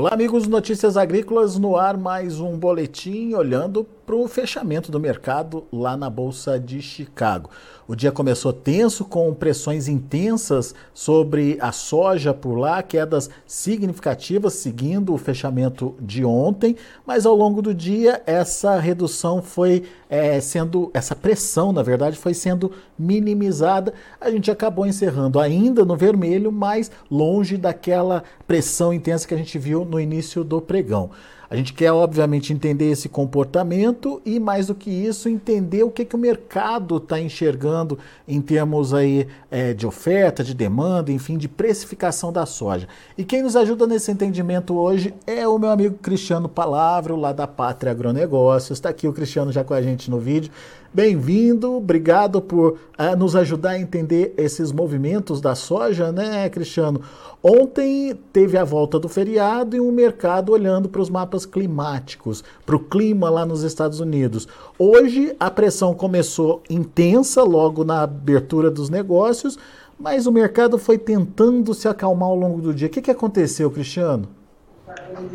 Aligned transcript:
Olá, 0.00 0.14
amigos 0.14 0.46
Notícias 0.46 0.96
Agrícolas, 0.96 1.58
no 1.58 1.76
ar 1.76 1.94
mais 1.94 2.40
um 2.40 2.56
boletim 2.56 3.34
olhando 3.34 3.86
para 4.10 4.16
o 4.16 4.26
fechamento 4.26 4.90
do 4.90 4.98
mercado 4.98 5.68
lá 5.72 5.96
na 5.96 6.10
Bolsa 6.10 6.58
de 6.58 6.82
Chicago. 6.82 7.48
O 7.86 7.94
dia 7.94 8.10
começou 8.10 8.52
tenso, 8.52 9.04
com 9.04 9.32
pressões 9.32 9.86
intensas 9.86 10.74
sobre 10.92 11.56
a 11.60 11.70
soja 11.70 12.34
por 12.34 12.56
lá, 12.56 12.82
quedas 12.82 13.30
significativas 13.46 14.54
seguindo 14.54 15.14
o 15.14 15.18
fechamento 15.18 15.94
de 16.00 16.24
ontem, 16.24 16.74
mas 17.06 17.24
ao 17.24 17.36
longo 17.36 17.62
do 17.62 17.72
dia 17.72 18.20
essa 18.26 18.80
redução 18.80 19.40
foi 19.40 19.84
é, 20.08 20.40
sendo, 20.40 20.90
essa 20.92 21.14
pressão, 21.14 21.72
na 21.72 21.84
verdade, 21.84 22.18
foi 22.18 22.34
sendo 22.34 22.72
minimizada. 22.98 23.94
A 24.20 24.28
gente 24.28 24.50
acabou 24.50 24.84
encerrando 24.84 25.38
ainda 25.38 25.84
no 25.84 25.96
vermelho, 25.96 26.50
mas 26.50 26.90
longe 27.08 27.56
daquela 27.56 28.24
pressão 28.44 28.92
intensa 28.92 29.28
que 29.28 29.34
a 29.34 29.38
gente 29.38 29.56
viu 29.56 29.84
no 29.84 30.00
início 30.00 30.42
do 30.42 30.60
pregão. 30.60 31.10
A 31.50 31.56
gente 31.56 31.72
quer, 31.72 31.90
obviamente, 31.90 32.52
entender 32.52 32.92
esse 32.92 33.08
comportamento 33.08 34.22
e, 34.24 34.38
mais 34.38 34.68
do 34.68 34.74
que 34.74 34.88
isso, 34.88 35.28
entender 35.28 35.82
o 35.82 35.90
que, 35.90 36.04
que 36.04 36.14
o 36.14 36.18
mercado 36.18 36.98
está 36.98 37.18
enxergando 37.20 37.98
em 38.28 38.40
termos 38.40 38.94
aí, 38.94 39.26
é, 39.50 39.74
de 39.74 39.84
oferta, 39.84 40.44
de 40.44 40.54
demanda, 40.54 41.10
enfim, 41.10 41.36
de 41.36 41.48
precificação 41.48 42.32
da 42.32 42.46
soja. 42.46 42.86
E 43.18 43.24
quem 43.24 43.42
nos 43.42 43.56
ajuda 43.56 43.84
nesse 43.84 44.12
entendimento 44.12 44.74
hoje 44.74 45.12
é 45.26 45.48
o 45.48 45.58
meu 45.58 45.70
amigo 45.70 45.98
Cristiano 46.00 46.48
Palavro, 46.48 47.16
lá 47.16 47.32
da 47.32 47.48
Pátria 47.48 47.90
Agronegócios. 47.90 48.78
Está 48.78 48.90
aqui 48.90 49.08
o 49.08 49.12
Cristiano 49.12 49.50
já 49.50 49.64
com 49.64 49.74
a 49.74 49.82
gente 49.82 50.08
no 50.08 50.20
vídeo. 50.20 50.52
Bem-vindo, 50.92 51.76
obrigado 51.76 52.42
por 52.42 52.72
uh, 52.98 53.16
nos 53.16 53.36
ajudar 53.36 53.70
a 53.70 53.78
entender 53.78 54.34
esses 54.36 54.72
movimentos 54.72 55.40
da 55.40 55.54
soja, 55.54 56.10
né, 56.10 56.48
Cristiano? 56.48 57.00
Ontem 57.40 58.18
teve 58.32 58.58
a 58.58 58.64
volta 58.64 58.98
do 58.98 59.08
feriado 59.08 59.76
e 59.76 59.80
um 59.80 59.92
mercado 59.92 60.50
olhando 60.50 60.88
para 60.88 61.00
os 61.00 61.08
mapas 61.08 61.39
climáticos, 61.46 62.44
para 62.64 62.76
o 62.76 62.80
clima 62.80 63.28
lá 63.28 63.44
nos 63.44 63.62
Estados 63.62 64.00
Unidos. 64.00 64.46
Hoje 64.78 65.34
a 65.38 65.50
pressão 65.50 65.94
começou 65.94 66.62
intensa 66.68 67.42
logo 67.42 67.84
na 67.84 68.02
abertura 68.02 68.70
dos 68.70 68.90
negócios, 68.90 69.58
mas 69.98 70.26
o 70.26 70.32
mercado 70.32 70.78
foi 70.78 70.96
tentando 70.96 71.74
se 71.74 71.86
acalmar 71.86 72.28
ao 72.28 72.36
longo 72.36 72.60
do 72.60 72.72
dia. 72.72 72.88
O 72.88 72.90
que, 72.90 73.02
que 73.02 73.10
aconteceu, 73.10 73.70
Cristiano? 73.70 74.28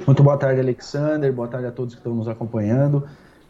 Muito 0.05 0.23
boa 0.23 0.37
tarde, 0.37 0.59
Alexander. 0.59 1.31
Boa 1.31 1.47
tarde 1.47 1.67
a 1.67 1.71
todos 1.71 1.93
que 1.93 1.99
estão 1.99 2.15
nos 2.15 2.27
acompanhando. 2.27 3.03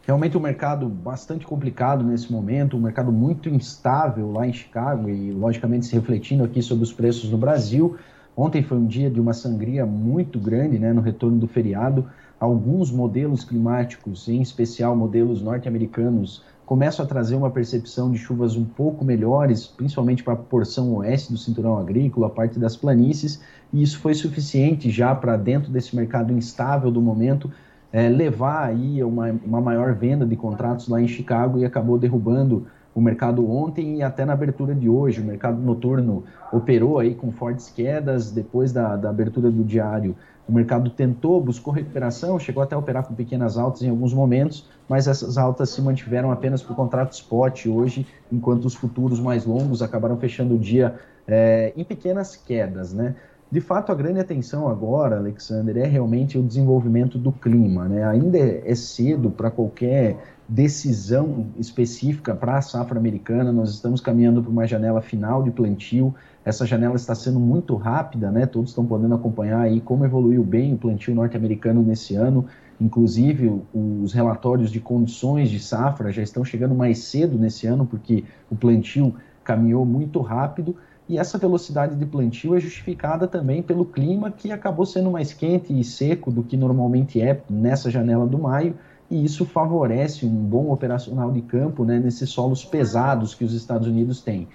Realmente 0.06 0.36
um 0.36 0.40
mercado 0.40 0.88
bastante 0.88 1.44
complicado 1.44 2.04
nesse 2.04 2.30
momento, 2.30 2.76
um 2.76 2.80
mercado 2.80 3.10
muito 3.10 3.48
instável 3.48 4.30
lá 4.30 4.46
em 4.46 4.52
Chicago 4.52 5.08
e, 5.08 5.32
logicamente, 5.32 5.86
se 5.86 5.94
refletindo 5.94 6.44
aqui 6.44 6.62
sobre 6.62 6.84
os 6.84 6.92
preços 6.92 7.28
no 7.30 7.36
Brasil. 7.36 7.96
Ontem 8.36 8.62
foi 8.62 8.78
um 8.78 8.86
dia 8.86 9.10
de 9.10 9.20
uma 9.20 9.32
sangria 9.32 9.84
muito 9.84 10.38
grande 10.38 10.78
né, 10.78 10.92
no 10.92 11.00
retorno 11.00 11.38
do 11.38 11.48
feriado. 11.48 12.06
Alguns 12.38 12.90
modelos 12.90 13.44
climáticos, 13.44 14.28
em 14.28 14.42
especial 14.42 14.94
modelos 14.94 15.40
norte-americanos, 15.40 16.44
começam 16.66 17.04
a 17.04 17.08
trazer 17.08 17.34
uma 17.34 17.50
percepção 17.50 18.10
de 18.10 18.18
chuvas 18.18 18.56
um 18.56 18.64
pouco 18.64 19.04
melhores, 19.04 19.66
principalmente 19.66 20.22
para 20.22 20.34
a 20.34 20.36
porção 20.36 20.96
oeste 20.96 21.32
do 21.32 21.38
cinturão 21.38 21.78
agrícola, 21.78 22.26
a 22.26 22.30
parte 22.30 22.58
das 22.58 22.76
planícies, 22.76 23.40
e 23.72 23.82
isso 23.82 23.98
foi 24.00 24.12
suficiente 24.14 24.90
já 24.90 25.14
para, 25.14 25.36
dentro 25.36 25.70
desse 25.70 25.96
mercado 25.96 26.32
instável 26.32 26.90
do 26.90 27.00
momento, 27.00 27.50
é, 27.92 28.08
levar 28.08 28.66
aí 28.66 29.02
uma, 29.02 29.30
uma 29.44 29.60
maior 29.60 29.94
venda 29.94 30.26
de 30.26 30.36
contratos 30.36 30.88
lá 30.88 31.00
em 31.00 31.08
Chicago 31.08 31.58
e 31.58 31.64
acabou 31.64 31.98
derrubando 31.98 32.66
o 32.96 33.00
mercado 33.02 33.46
ontem 33.46 33.98
e 33.98 34.02
até 34.02 34.24
na 34.24 34.32
abertura 34.32 34.74
de 34.74 34.88
hoje. 34.88 35.20
O 35.20 35.24
mercado 35.24 35.60
noturno 35.60 36.24
operou 36.50 36.98
aí 36.98 37.14
com 37.14 37.30
fortes 37.30 37.68
quedas 37.68 38.32
depois 38.32 38.72
da, 38.72 38.96
da 38.96 39.10
abertura 39.10 39.50
do 39.50 39.62
diário. 39.62 40.16
O 40.48 40.52
mercado 40.52 40.88
tentou, 40.88 41.38
buscou 41.38 41.74
recuperação, 41.74 42.38
chegou 42.38 42.62
até 42.62 42.74
a 42.74 42.78
operar 42.78 43.04
com 43.04 43.14
pequenas 43.14 43.58
altas 43.58 43.82
em 43.82 43.90
alguns 43.90 44.14
momentos, 44.14 44.66
mas 44.88 45.06
essas 45.06 45.36
altas 45.36 45.68
se 45.68 45.82
mantiveram 45.82 46.32
apenas 46.32 46.62
por 46.62 46.74
contrato 46.74 47.12
spot 47.12 47.66
hoje, 47.66 48.06
enquanto 48.32 48.64
os 48.64 48.74
futuros 48.74 49.20
mais 49.20 49.44
longos 49.44 49.82
acabaram 49.82 50.16
fechando 50.16 50.54
o 50.54 50.58
dia 50.58 50.94
é, 51.28 51.74
em 51.76 51.84
pequenas 51.84 52.34
quedas, 52.34 52.94
né? 52.94 53.14
De 53.50 53.60
fato, 53.60 53.92
a 53.92 53.94
grande 53.94 54.18
atenção 54.18 54.68
agora, 54.68 55.18
Alexander, 55.18 55.76
é 55.76 55.86
realmente 55.86 56.36
o 56.36 56.42
desenvolvimento 56.42 57.16
do 57.16 57.30
clima. 57.30 57.86
Né? 57.88 58.04
Ainda 58.04 58.38
é 58.38 58.74
cedo 58.74 59.30
para 59.30 59.52
qualquer 59.52 60.16
decisão 60.48 61.46
específica 61.58 62.34
para 62.34 62.58
a 62.58 62.62
safra 62.62 62.98
americana. 62.98 63.52
Nós 63.52 63.70
estamos 63.70 64.00
caminhando 64.00 64.42
para 64.42 64.50
uma 64.50 64.66
janela 64.66 65.00
final 65.00 65.42
de 65.42 65.50
plantio. 65.50 66.14
Essa 66.44 66.64
janela 66.64 66.94
está 66.94 67.14
sendo 67.14 67.40
muito 67.40 67.74
rápida, 67.74 68.30
né? 68.30 68.46
Todos 68.46 68.70
estão 68.70 68.86
podendo 68.86 69.14
acompanhar 69.14 69.60
aí 69.60 69.80
como 69.80 70.04
evoluiu 70.04 70.44
bem 70.44 70.74
o 70.74 70.78
plantio 70.78 71.14
norte-americano 71.14 71.82
nesse 71.82 72.14
ano. 72.14 72.46
Inclusive, 72.80 73.60
os 73.74 74.12
relatórios 74.12 74.70
de 74.70 74.78
condições 74.78 75.50
de 75.50 75.58
safra 75.58 76.12
já 76.12 76.22
estão 76.22 76.44
chegando 76.44 76.74
mais 76.74 76.98
cedo 76.98 77.38
nesse 77.38 77.66
ano, 77.66 77.86
porque 77.86 78.24
o 78.50 78.54
plantio 78.54 79.14
caminhou 79.42 79.84
muito 79.84 80.20
rápido. 80.20 80.76
E 81.08 81.18
essa 81.18 81.38
velocidade 81.38 81.94
de 81.94 82.04
plantio 82.04 82.56
é 82.56 82.60
justificada 82.60 83.28
também 83.28 83.62
pelo 83.62 83.84
clima 83.84 84.30
que 84.30 84.50
acabou 84.50 84.84
sendo 84.84 85.10
mais 85.10 85.32
quente 85.32 85.78
e 85.78 85.84
seco 85.84 86.32
do 86.32 86.42
que 86.42 86.56
normalmente 86.56 87.20
é 87.20 87.40
nessa 87.48 87.90
janela 87.90 88.26
do 88.26 88.38
maio, 88.38 88.74
e 89.10 89.24
isso 89.24 89.44
favorece 89.44 90.26
um 90.26 90.30
bom 90.30 90.72
operacional 90.72 91.30
de 91.30 91.40
campo 91.42 91.84
né, 91.84 91.98
nesses 91.98 92.30
solos 92.30 92.64
pesados 92.64 93.34
que 93.34 93.44
os 93.44 93.54
Estados 93.54 93.86
Unidos 93.86 94.20
têm. 94.20 94.48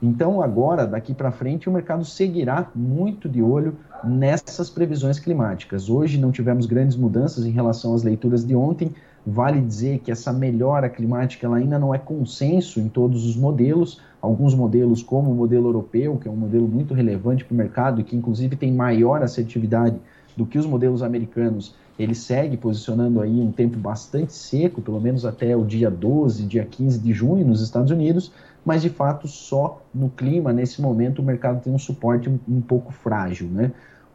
Então, 0.00 0.40
agora, 0.40 0.86
daqui 0.86 1.12
para 1.12 1.32
frente, 1.32 1.68
o 1.68 1.72
mercado 1.72 2.04
seguirá 2.04 2.70
muito 2.74 3.28
de 3.28 3.42
olho 3.42 3.76
nessas 4.04 4.70
previsões 4.70 5.18
climáticas. 5.18 5.90
Hoje 5.90 6.18
não 6.18 6.30
tivemos 6.30 6.66
grandes 6.66 6.96
mudanças 6.96 7.44
em 7.44 7.50
relação 7.50 7.94
às 7.94 8.04
leituras 8.04 8.46
de 8.46 8.54
ontem. 8.54 8.92
Vale 9.26 9.60
dizer 9.60 9.98
que 9.98 10.12
essa 10.12 10.32
melhora 10.32 10.88
climática 10.88 11.52
ainda 11.52 11.78
não 11.78 11.92
é 11.92 11.98
consenso 11.98 12.78
em 12.78 12.88
todos 12.88 13.26
os 13.26 13.36
modelos. 13.36 14.00
Alguns 14.22 14.54
modelos, 14.54 15.02
como 15.02 15.32
o 15.32 15.34
modelo 15.34 15.68
europeu, 15.68 16.16
que 16.16 16.28
é 16.28 16.30
um 16.30 16.36
modelo 16.36 16.68
muito 16.68 16.94
relevante 16.94 17.44
para 17.44 17.54
o 17.54 17.56
mercado 17.56 18.00
e 18.00 18.04
que, 18.04 18.16
inclusive, 18.16 18.54
tem 18.54 18.72
maior 18.72 19.22
assertividade 19.22 19.96
do 20.36 20.46
que 20.46 20.58
os 20.58 20.66
modelos 20.66 21.02
americanos, 21.02 21.74
ele 21.98 22.14
segue 22.14 22.56
posicionando 22.56 23.20
aí 23.20 23.40
um 23.40 23.50
tempo 23.50 23.76
bastante 23.76 24.32
seco, 24.32 24.80
pelo 24.80 25.00
menos 25.00 25.24
até 25.24 25.56
o 25.56 25.64
dia 25.64 25.90
12, 25.90 26.44
dia 26.44 26.64
15 26.64 26.98
de 27.00 27.12
junho 27.12 27.44
nos 27.44 27.60
Estados 27.60 27.90
Unidos, 27.90 28.32
mas 28.64 28.82
de 28.82 28.88
fato 28.88 29.26
só 29.26 29.82
no 29.92 30.08
clima, 30.08 30.52
nesse 30.52 30.80
momento, 30.80 31.20
o 31.20 31.24
mercado 31.24 31.60
tem 31.62 31.72
um 31.72 31.78
suporte 31.78 32.28
um, 32.28 32.38
um 32.48 32.60
pouco 32.60 32.92
frágil. 32.92 33.48
Né? 33.48 33.72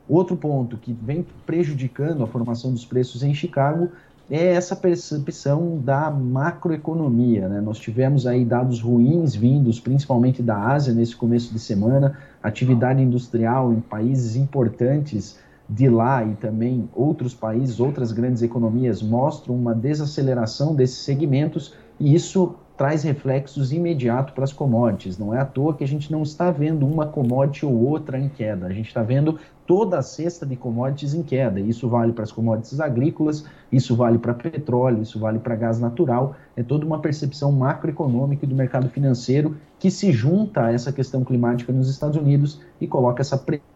Outro 0.07 0.37
ponto 0.37 0.77
que 0.77 0.93
vem 0.93 1.25
prejudicando 1.45 2.23
a 2.23 2.27
formação 2.27 2.71
dos 2.71 2.85
preços 2.85 3.21
em 3.21 3.33
Chicago 3.33 3.89
é 4.29 4.53
essa 4.53 4.75
percepção 4.75 5.77
da 5.83 6.09
macroeconomia. 6.09 7.49
Né? 7.49 7.59
Nós 7.59 7.77
tivemos 7.77 8.25
aí 8.25 8.45
dados 8.45 8.79
ruins 8.79 9.35
vindos, 9.35 9.79
principalmente 9.79 10.41
da 10.41 10.57
Ásia, 10.57 10.93
nesse 10.93 11.15
começo 11.15 11.51
de 11.51 11.59
semana, 11.59 12.17
atividade 12.41 13.01
industrial 13.01 13.73
em 13.73 13.81
países 13.81 14.37
importantes 14.37 15.37
de 15.69 15.89
lá 15.89 16.23
e 16.23 16.35
também 16.35 16.89
outros 16.93 17.33
países, 17.33 17.79
outras 17.79 18.11
grandes 18.11 18.41
economias 18.41 19.01
mostram 19.01 19.55
uma 19.55 19.73
desaceleração 19.73 20.75
desses 20.75 20.97
segmentos 20.97 21.73
e 21.99 22.13
isso 22.13 22.55
traz 22.75 23.03
reflexos 23.03 23.71
imediatos 23.71 24.33
para 24.33 24.43
as 24.43 24.51
commodities. 24.51 25.17
Não 25.17 25.33
é 25.33 25.39
à 25.39 25.45
toa 25.45 25.75
que 25.75 25.83
a 25.83 25.87
gente 25.87 26.11
não 26.11 26.23
está 26.23 26.49
vendo 26.49 26.85
uma 26.87 27.05
commodity 27.05 27.65
ou 27.65 27.87
outra 27.87 28.19
em 28.19 28.27
queda. 28.27 28.65
A 28.65 28.73
gente 28.73 28.87
está 28.87 29.03
vendo 29.03 29.39
toda 29.65 29.99
a 29.99 30.01
cesta 30.01 30.45
de 30.45 30.55
commodities 30.55 31.13
em 31.13 31.21
queda. 31.21 31.59
Isso 31.59 31.87
vale 31.87 32.11
para 32.11 32.23
as 32.23 32.31
commodities 32.31 32.79
agrícolas, 32.79 33.45
isso 33.71 33.95
vale 33.95 34.17
para 34.17 34.33
petróleo, 34.33 35.03
isso 35.03 35.19
vale 35.19 35.39
para 35.39 35.55
gás 35.55 35.79
natural. 35.79 36.35
É 36.55 36.63
toda 36.63 36.85
uma 36.85 36.99
percepção 36.99 37.51
macroeconômica 37.51 38.47
do 38.47 38.55
mercado 38.55 38.89
financeiro 38.89 39.55
que 39.79 39.91
se 39.91 40.11
junta 40.11 40.65
a 40.65 40.73
essa 40.73 40.91
questão 40.91 41.23
climática 41.23 41.71
nos 41.71 41.89
Estados 41.89 42.17
Unidos 42.17 42.59
e 42.81 42.87
coloca 42.87 43.21
essa 43.21 43.37
pressão 43.37 43.72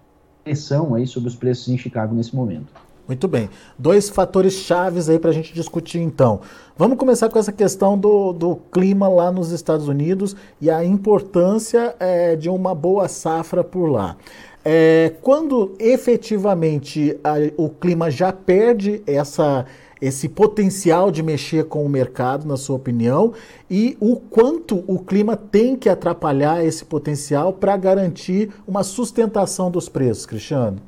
aí 0.96 1.08
sobre 1.08 1.30
os 1.30 1.36
preços 1.36 1.68
em 1.70 1.78
Chicago 1.78 2.14
nesse 2.16 2.36
momento. 2.36 2.68
Muito 3.08 3.26
bem. 3.26 3.50
Dois 3.80 4.10
fatores 4.10 4.54
chaves 4.54 5.08
aí 5.08 5.18
para 5.18 5.30
a 5.30 5.34
gente 5.34 5.54
discutir 5.54 6.00
então. 6.00 6.42
Vamos 6.78 6.98
começar 6.98 7.30
com 7.30 7.40
essa 7.40 7.54
questão 7.54 7.98
do, 7.98 8.34
do 8.34 8.58
clima 8.70 9.08
lá 9.08 9.32
nos 9.32 9.52
Estados 9.52 9.88
Unidos 9.88 10.36
e 10.60 10.70
a 10.70 10.84
importância 10.84 11.96
é, 12.02 12.36
de 12.36 12.50
uma 12.50 12.76
boa 12.76 13.08
safra 13.08 13.64
por 13.64 13.88
lá. 13.90 14.18
É, 14.70 15.14
quando 15.22 15.76
efetivamente 15.80 17.18
a, 17.24 17.36
o 17.56 17.70
clima 17.70 18.12
já 18.12 18.34
perde 18.34 19.02
essa, 19.08 19.66
esse 20.02 20.28
potencial 20.28 21.10
de 21.10 21.24
mexer 21.24 21.64
com 21.64 21.86
o 21.86 21.90
mercado, 21.90 22.46
na 22.46 22.58
sua 22.58 22.76
opinião, 22.76 23.32
e 23.72 23.96
o 24.02 24.18
quanto 24.18 24.84
o 24.86 25.00
clima 25.00 25.38
tem 25.38 25.78
que 25.78 25.88
atrapalhar 25.88 26.66
esse 26.66 26.84
potencial 26.84 27.54
para 27.54 27.78
garantir 27.78 28.52
uma 28.68 28.84
sustentação 28.84 29.72
dos 29.72 29.88
preços, 29.88 30.26
Cristiano? 30.26 30.82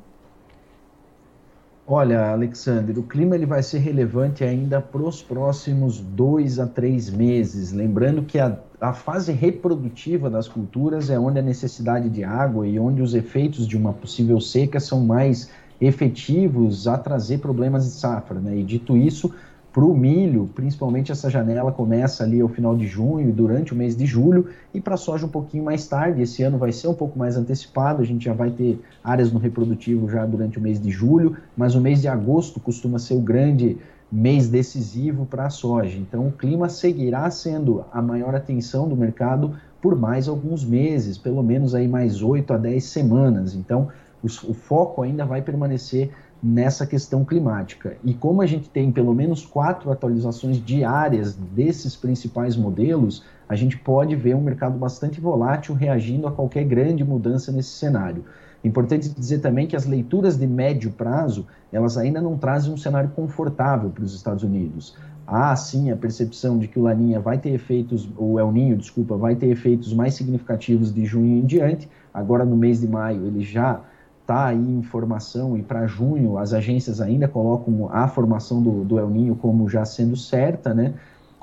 Olha, 1.92 2.30
Alexander, 2.30 2.96
o 2.96 3.02
clima 3.02 3.34
ele 3.34 3.46
vai 3.46 3.64
ser 3.64 3.78
relevante 3.78 4.44
ainda 4.44 4.80
para 4.80 5.02
os 5.02 5.20
próximos 5.24 5.98
dois 5.98 6.60
a 6.60 6.64
três 6.64 7.10
meses. 7.10 7.72
Lembrando 7.72 8.22
que 8.22 8.38
a, 8.38 8.56
a 8.80 8.92
fase 8.92 9.32
reprodutiva 9.32 10.30
das 10.30 10.46
culturas 10.46 11.10
é 11.10 11.18
onde 11.18 11.40
a 11.40 11.42
necessidade 11.42 12.08
de 12.08 12.22
água 12.22 12.64
e 12.64 12.78
onde 12.78 13.02
os 13.02 13.12
efeitos 13.12 13.66
de 13.66 13.76
uma 13.76 13.92
possível 13.92 14.40
seca 14.40 14.78
são 14.78 15.00
mais 15.04 15.50
efetivos 15.80 16.86
a 16.86 16.96
trazer 16.96 17.38
problemas 17.38 17.84
de 17.86 17.90
safra. 17.90 18.38
Né? 18.38 18.58
E 18.58 18.62
dito 18.62 18.96
isso, 18.96 19.34
para 19.72 19.84
o 19.84 19.96
milho, 19.96 20.50
principalmente 20.54 21.12
essa 21.12 21.30
janela 21.30 21.70
começa 21.70 22.24
ali 22.24 22.40
ao 22.40 22.48
final 22.48 22.76
de 22.76 22.86
junho 22.86 23.28
e 23.28 23.32
durante 23.32 23.72
o 23.72 23.76
mês 23.76 23.96
de 23.96 24.04
julho, 24.04 24.48
e 24.74 24.80
para 24.80 24.94
a 24.94 24.96
soja 24.96 25.26
um 25.26 25.28
pouquinho 25.28 25.64
mais 25.64 25.86
tarde. 25.86 26.22
Esse 26.22 26.42
ano 26.42 26.58
vai 26.58 26.72
ser 26.72 26.88
um 26.88 26.94
pouco 26.94 27.18
mais 27.18 27.36
antecipado, 27.36 28.02
a 28.02 28.04
gente 28.04 28.24
já 28.24 28.32
vai 28.32 28.50
ter 28.50 28.80
áreas 29.02 29.32
no 29.32 29.38
reprodutivo 29.38 30.08
já 30.08 30.26
durante 30.26 30.58
o 30.58 30.60
mês 30.60 30.80
de 30.80 30.90
julho, 30.90 31.36
mas 31.56 31.74
o 31.74 31.80
mês 31.80 32.00
de 32.00 32.08
agosto 32.08 32.58
costuma 32.58 32.98
ser 32.98 33.14
o 33.14 33.20
grande 33.20 33.78
mês 34.10 34.48
decisivo 34.48 35.24
para 35.24 35.46
a 35.46 35.50
soja. 35.50 35.96
Então 35.96 36.26
o 36.26 36.32
clima 36.32 36.68
seguirá 36.68 37.30
sendo 37.30 37.84
a 37.92 38.02
maior 38.02 38.34
atenção 38.34 38.88
do 38.88 38.96
mercado 38.96 39.54
por 39.80 39.96
mais 39.96 40.28
alguns 40.28 40.64
meses, 40.64 41.16
pelo 41.16 41.42
menos 41.42 41.74
aí 41.74 41.86
mais 41.86 42.22
8 42.22 42.52
a 42.52 42.56
10 42.56 42.84
semanas. 42.84 43.54
Então 43.54 43.88
o, 44.22 44.26
o 44.26 44.54
foco 44.54 45.02
ainda 45.02 45.24
vai 45.24 45.42
permanecer 45.42 46.10
nessa 46.42 46.86
questão 46.86 47.24
climática. 47.24 47.96
E 48.02 48.14
como 48.14 48.40
a 48.40 48.46
gente 48.46 48.68
tem 48.70 48.90
pelo 48.90 49.14
menos 49.14 49.44
quatro 49.44 49.90
atualizações 49.92 50.64
diárias 50.64 51.34
desses 51.34 51.94
principais 51.94 52.56
modelos, 52.56 53.24
a 53.48 53.54
gente 53.54 53.76
pode 53.76 54.16
ver 54.16 54.34
um 54.34 54.40
mercado 54.40 54.78
bastante 54.78 55.20
volátil 55.20 55.74
reagindo 55.74 56.26
a 56.26 56.32
qualquer 56.32 56.64
grande 56.64 57.04
mudança 57.04 57.52
nesse 57.52 57.70
cenário. 57.70 58.24
Importante 58.62 59.08
dizer 59.08 59.38
também 59.38 59.66
que 59.66 59.74
as 59.74 59.86
leituras 59.86 60.36
de 60.36 60.46
médio 60.46 60.90
prazo, 60.90 61.46
elas 61.72 61.96
ainda 61.96 62.20
não 62.20 62.36
trazem 62.36 62.72
um 62.72 62.76
cenário 62.76 63.10
confortável 63.10 63.90
para 63.90 64.04
os 64.04 64.14
Estados 64.14 64.42
Unidos. 64.42 64.96
Há 65.26 65.54
sim 65.56 65.90
a 65.90 65.96
percepção 65.96 66.58
de 66.58 66.68
que 66.68 66.78
o 66.78 66.82
Laninha 66.82 67.20
vai 67.20 67.38
ter 67.38 67.50
efeitos, 67.50 68.08
o 68.18 68.38
El 68.38 68.50
Ninho, 68.50 68.76
desculpa, 68.76 69.16
vai 69.16 69.36
ter 69.36 69.46
efeitos 69.46 69.92
mais 69.94 70.14
significativos 70.14 70.92
de 70.92 71.04
junho 71.04 71.38
em 71.38 71.46
diante. 71.46 71.88
Agora 72.12 72.44
no 72.44 72.56
mês 72.56 72.80
de 72.80 72.88
maio 72.88 73.26
ele 73.26 73.40
já 73.40 73.80
está 74.30 74.46
aí 74.46 74.56
em 74.56 74.82
formação 74.82 75.56
e 75.56 75.62
para 75.62 75.88
junho 75.88 76.38
as 76.38 76.52
agências 76.52 77.00
ainda 77.00 77.26
colocam 77.26 77.88
a 77.90 78.06
formação 78.06 78.62
do, 78.62 78.84
do 78.84 78.98
El 78.98 79.10
Ninho 79.10 79.34
como 79.34 79.68
já 79.68 79.84
sendo 79.84 80.16
certa, 80.16 80.72
né? 80.72 80.94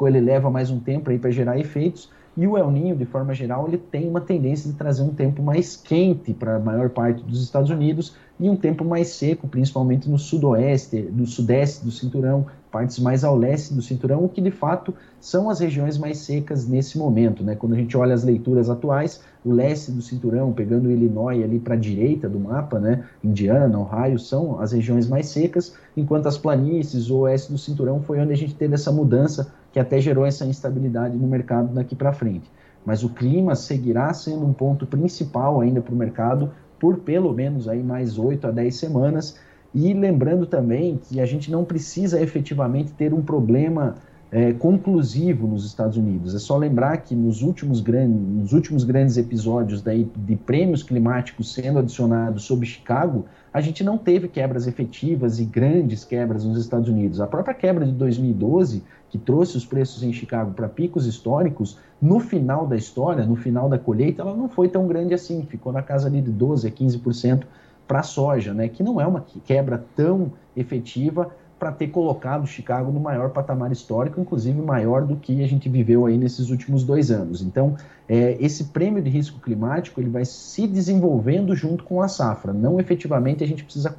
Ele 0.02 0.22
leva 0.22 0.50
mais 0.50 0.72
um 0.72 0.80
tempo 0.80 1.10
aí 1.10 1.20
para 1.20 1.30
gerar 1.30 1.60
efeitos 1.60 2.10
e 2.38 2.48
o 2.48 2.58
El 2.58 2.72
Ninho, 2.72 2.96
de 2.96 3.04
forma 3.04 3.34
geral, 3.34 3.68
ele 3.68 3.78
tem 3.78 4.08
uma 4.08 4.22
tendência 4.22 4.72
de 4.72 4.78
trazer 4.78 5.02
um 5.02 5.14
tempo 5.14 5.42
mais 5.42 5.76
quente 5.76 6.34
para 6.34 6.56
a 6.56 6.60
maior 6.60 6.90
parte 6.90 7.22
dos 7.24 7.44
Estados 7.44 7.70
Unidos 7.70 8.16
e 8.40 8.50
um 8.50 8.56
tempo 8.56 8.86
mais 8.86 9.10
seco, 9.10 9.48
principalmente 9.48 10.10
no 10.10 10.18
sudoeste, 10.18 11.02
no 11.12 11.26
sudeste 11.26 11.84
do 11.84 11.92
cinturão, 11.92 12.46
partes 12.78 13.00
mais 13.00 13.24
ao 13.24 13.36
leste 13.36 13.74
do 13.74 13.82
cinturão, 13.82 14.24
o 14.24 14.30
que 14.30 14.40
de 14.40 14.52
fato 14.52 14.94
são 15.20 15.50
as 15.50 15.60
regiões 15.60 15.98
mais 15.98 16.20
secas 16.20 16.68
nesse 16.68 16.96
momento. 16.96 17.44
Né? 17.44 17.56
Quando 17.56 17.74
a 17.74 17.76
gente 17.76 17.98
olha 17.98 18.14
as 18.14 18.24
leituras 18.24 18.70
atuais, 18.70 19.20
o 19.44 19.52
leste 19.52 19.92
do 19.92 20.00
cinturão, 20.00 20.54
pegando 20.54 20.88
o 20.88 20.92
Illinois 20.92 21.44
ali 21.44 21.58
para 21.58 21.74
a 21.74 21.78
direita 21.78 22.30
do 22.30 22.40
mapa, 22.40 22.80
né? 22.80 23.04
Indiana, 23.24 23.80
Ohio, 23.80 24.20
são 24.20 24.62
as 24.62 24.74
regiões 24.74 25.08
mais 25.08 25.26
secas, 25.28 25.74
enquanto 25.96 26.28
as 26.28 26.38
planícies, 26.38 27.10
o 27.10 27.22
oeste 27.22 27.52
do 27.52 27.58
cinturão 27.58 28.00
foi 28.00 28.20
onde 28.20 28.34
a 28.34 28.38
gente 28.38 28.54
teve 28.54 28.76
essa 28.76 28.92
mudança 28.92 29.52
que 29.72 29.80
até 29.80 30.00
gerou 30.00 30.24
essa 30.24 30.46
instabilidade 30.46 31.18
no 31.18 31.28
mercado 31.28 31.74
daqui 31.74 31.96
para 31.96 32.14
frente. 32.14 32.48
Mas 32.86 33.04
o 33.04 33.10
clima 33.10 33.56
seguirá 33.56 34.14
sendo 34.14 34.46
um 34.46 34.54
ponto 34.54 34.86
principal 34.86 35.62
ainda 35.62 35.82
para 35.82 35.96
o 35.96 35.98
mercado 35.98 36.52
por 36.80 37.00
pelo 37.00 37.34
menos 37.34 37.68
aí 37.68 37.82
mais 37.82 38.20
8 38.20 38.48
a 38.48 38.52
10 38.52 38.76
semanas. 38.76 39.40
E 39.80 39.94
lembrando 39.94 40.48
também 40.48 41.00
que 41.08 41.22
a 41.22 41.26
gente 41.28 41.52
não 41.52 41.64
precisa 41.64 42.20
efetivamente 42.20 42.92
ter 42.94 43.14
um 43.14 43.22
problema 43.22 43.94
é, 44.32 44.52
conclusivo 44.52 45.46
nos 45.46 45.64
Estados 45.68 45.98
Unidos. 45.98 46.34
É 46.34 46.40
só 46.40 46.58
lembrar 46.58 46.98
que 46.98 47.14
nos 47.14 47.44
últimos, 47.44 47.80
grandes, 47.80 48.20
nos 48.20 48.54
últimos 48.54 48.84
grandes 48.84 49.18
episódios 49.18 49.84
daí 49.84 50.10
de 50.16 50.36
prêmios 50.36 50.82
climáticos 50.82 51.54
sendo 51.54 51.78
adicionados 51.78 52.42
sobre 52.42 52.66
Chicago, 52.66 53.26
a 53.54 53.62
gente 53.62 53.84
não 53.84 54.00
teve 54.00 54.28
quebras 54.28 54.66
efetivas 54.66 55.40
e 55.40 55.46
grandes 55.46 56.04
quebras 56.04 56.44
nos 56.44 56.58
Estados 56.58 56.90
Unidos. 56.90 57.22
A 57.22 57.28
própria 57.28 57.54
quebra 57.54 57.86
de 57.86 57.92
2012, 57.92 58.82
que 59.12 59.20
trouxe 59.20 59.58
os 59.58 59.66
preços 59.66 60.02
em 60.02 60.12
Chicago 60.12 60.54
para 60.56 60.68
picos 60.68 61.06
históricos, 61.06 61.78
no 62.02 62.20
final 62.20 62.66
da 62.66 62.76
história, 62.76 63.24
no 63.28 63.36
final 63.36 63.70
da 63.70 63.78
colheita, 63.78 64.24
ela 64.24 64.36
não 64.36 64.50
foi 64.50 64.70
tão 64.70 64.88
grande 64.88 65.14
assim, 65.14 65.44
ficou 65.44 65.72
na 65.72 65.84
casa 65.84 66.08
ali 66.08 66.20
de 66.20 66.32
12 66.32 66.68
a 66.68 66.72
15% 66.72 67.44
para 67.88 68.00
a 68.00 68.04
soja, 68.04 68.54
né, 68.54 68.68
que 68.68 68.84
não 68.84 69.00
é 69.00 69.08
uma 69.08 69.26
quebra 69.46 69.84
tão 69.96 70.34
efetiva 70.56 71.32
para 71.60 71.72
ter 71.72 71.88
colocado 71.88 72.46
Chicago 72.46 72.92
no 72.92 73.00
maior 73.00 73.30
patamar 73.30 73.72
histórico, 73.72 74.22
inclusive 74.22 74.62
maior 74.62 75.04
do 75.04 75.16
que 75.16 75.44
a 75.44 75.48
gente 75.48 75.68
viveu 75.68 76.06
aí 76.06 76.18
nesses 76.18 76.50
últimos 76.50 76.84
dois 76.84 77.10
anos. 77.10 77.42
Então, 77.42 77.76
é, 78.08 78.38
esse 78.40 78.66
prêmio 78.66 79.02
de 79.02 79.10
risco 79.10 79.40
climático 79.40 80.00
ele 80.00 80.10
vai 80.10 80.24
se 80.24 80.68
desenvolvendo 80.68 81.56
junto 81.56 81.84
com 81.84 82.02
a 82.02 82.08
safra. 82.08 82.54
Não 82.54 82.80
efetivamente 82.80 83.44
a 83.44 83.48
gente 83.48 83.64
precisa 83.64 83.96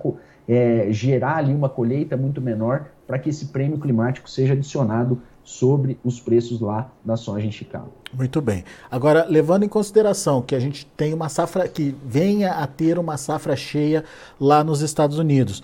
é, 0.49 0.87
gerar 0.91 1.37
ali 1.37 1.53
uma 1.53 1.69
colheita 1.69 2.17
muito 2.17 2.41
menor 2.41 2.87
para 3.07 3.19
que 3.19 3.29
esse 3.29 3.47
prêmio 3.47 3.79
climático 3.79 4.31
seja 4.31 4.53
adicionado 4.53 5.21
sobre 5.49 5.99
os 6.05 6.21
preços 6.21 6.61
lá 6.61 6.91
da 7.03 7.17
soja 7.17 7.47
em 7.47 7.51
Chicago. 7.51 7.91
Muito 8.13 8.39
bem. 8.43 8.65
Agora, 8.91 9.25
levando 9.27 9.63
em 9.63 9.69
consideração 9.69 10.43
que 10.43 10.55
a 10.55 10.61
gente 10.61 10.85
tem 10.85 11.15
uma 11.15 11.31
safra 11.31 11.67
que 11.67 11.97
venha 12.05 12.53
a 12.53 12.67
ter 12.67 12.99
uma 12.99 13.17
safra 13.17 13.57
cheia 13.57 14.05
lá 14.39 14.63
nos 14.63 14.83
Estados 14.83 15.19
Unidos. 15.19 15.63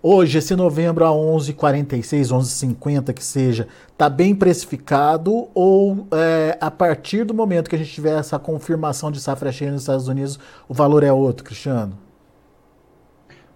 Hoje, 0.00 0.38
esse 0.38 0.54
novembro 0.54 1.04
a 1.04 1.08
11,46, 1.08 2.28
11,50 2.28 3.12
que 3.12 3.24
seja, 3.24 3.66
está 3.90 4.08
bem 4.08 4.32
precificado 4.32 5.48
ou 5.52 6.06
é, 6.12 6.56
a 6.60 6.70
partir 6.70 7.24
do 7.24 7.34
momento 7.34 7.68
que 7.68 7.74
a 7.74 7.78
gente 7.78 7.90
tiver 7.90 8.16
essa 8.16 8.38
confirmação 8.38 9.10
de 9.10 9.20
safra 9.20 9.50
cheia 9.50 9.72
nos 9.72 9.82
Estados 9.82 10.06
Unidos, 10.06 10.38
o 10.68 10.72
valor 10.72 11.02
é 11.02 11.12
outro, 11.12 11.44
Cristiano? 11.44 12.05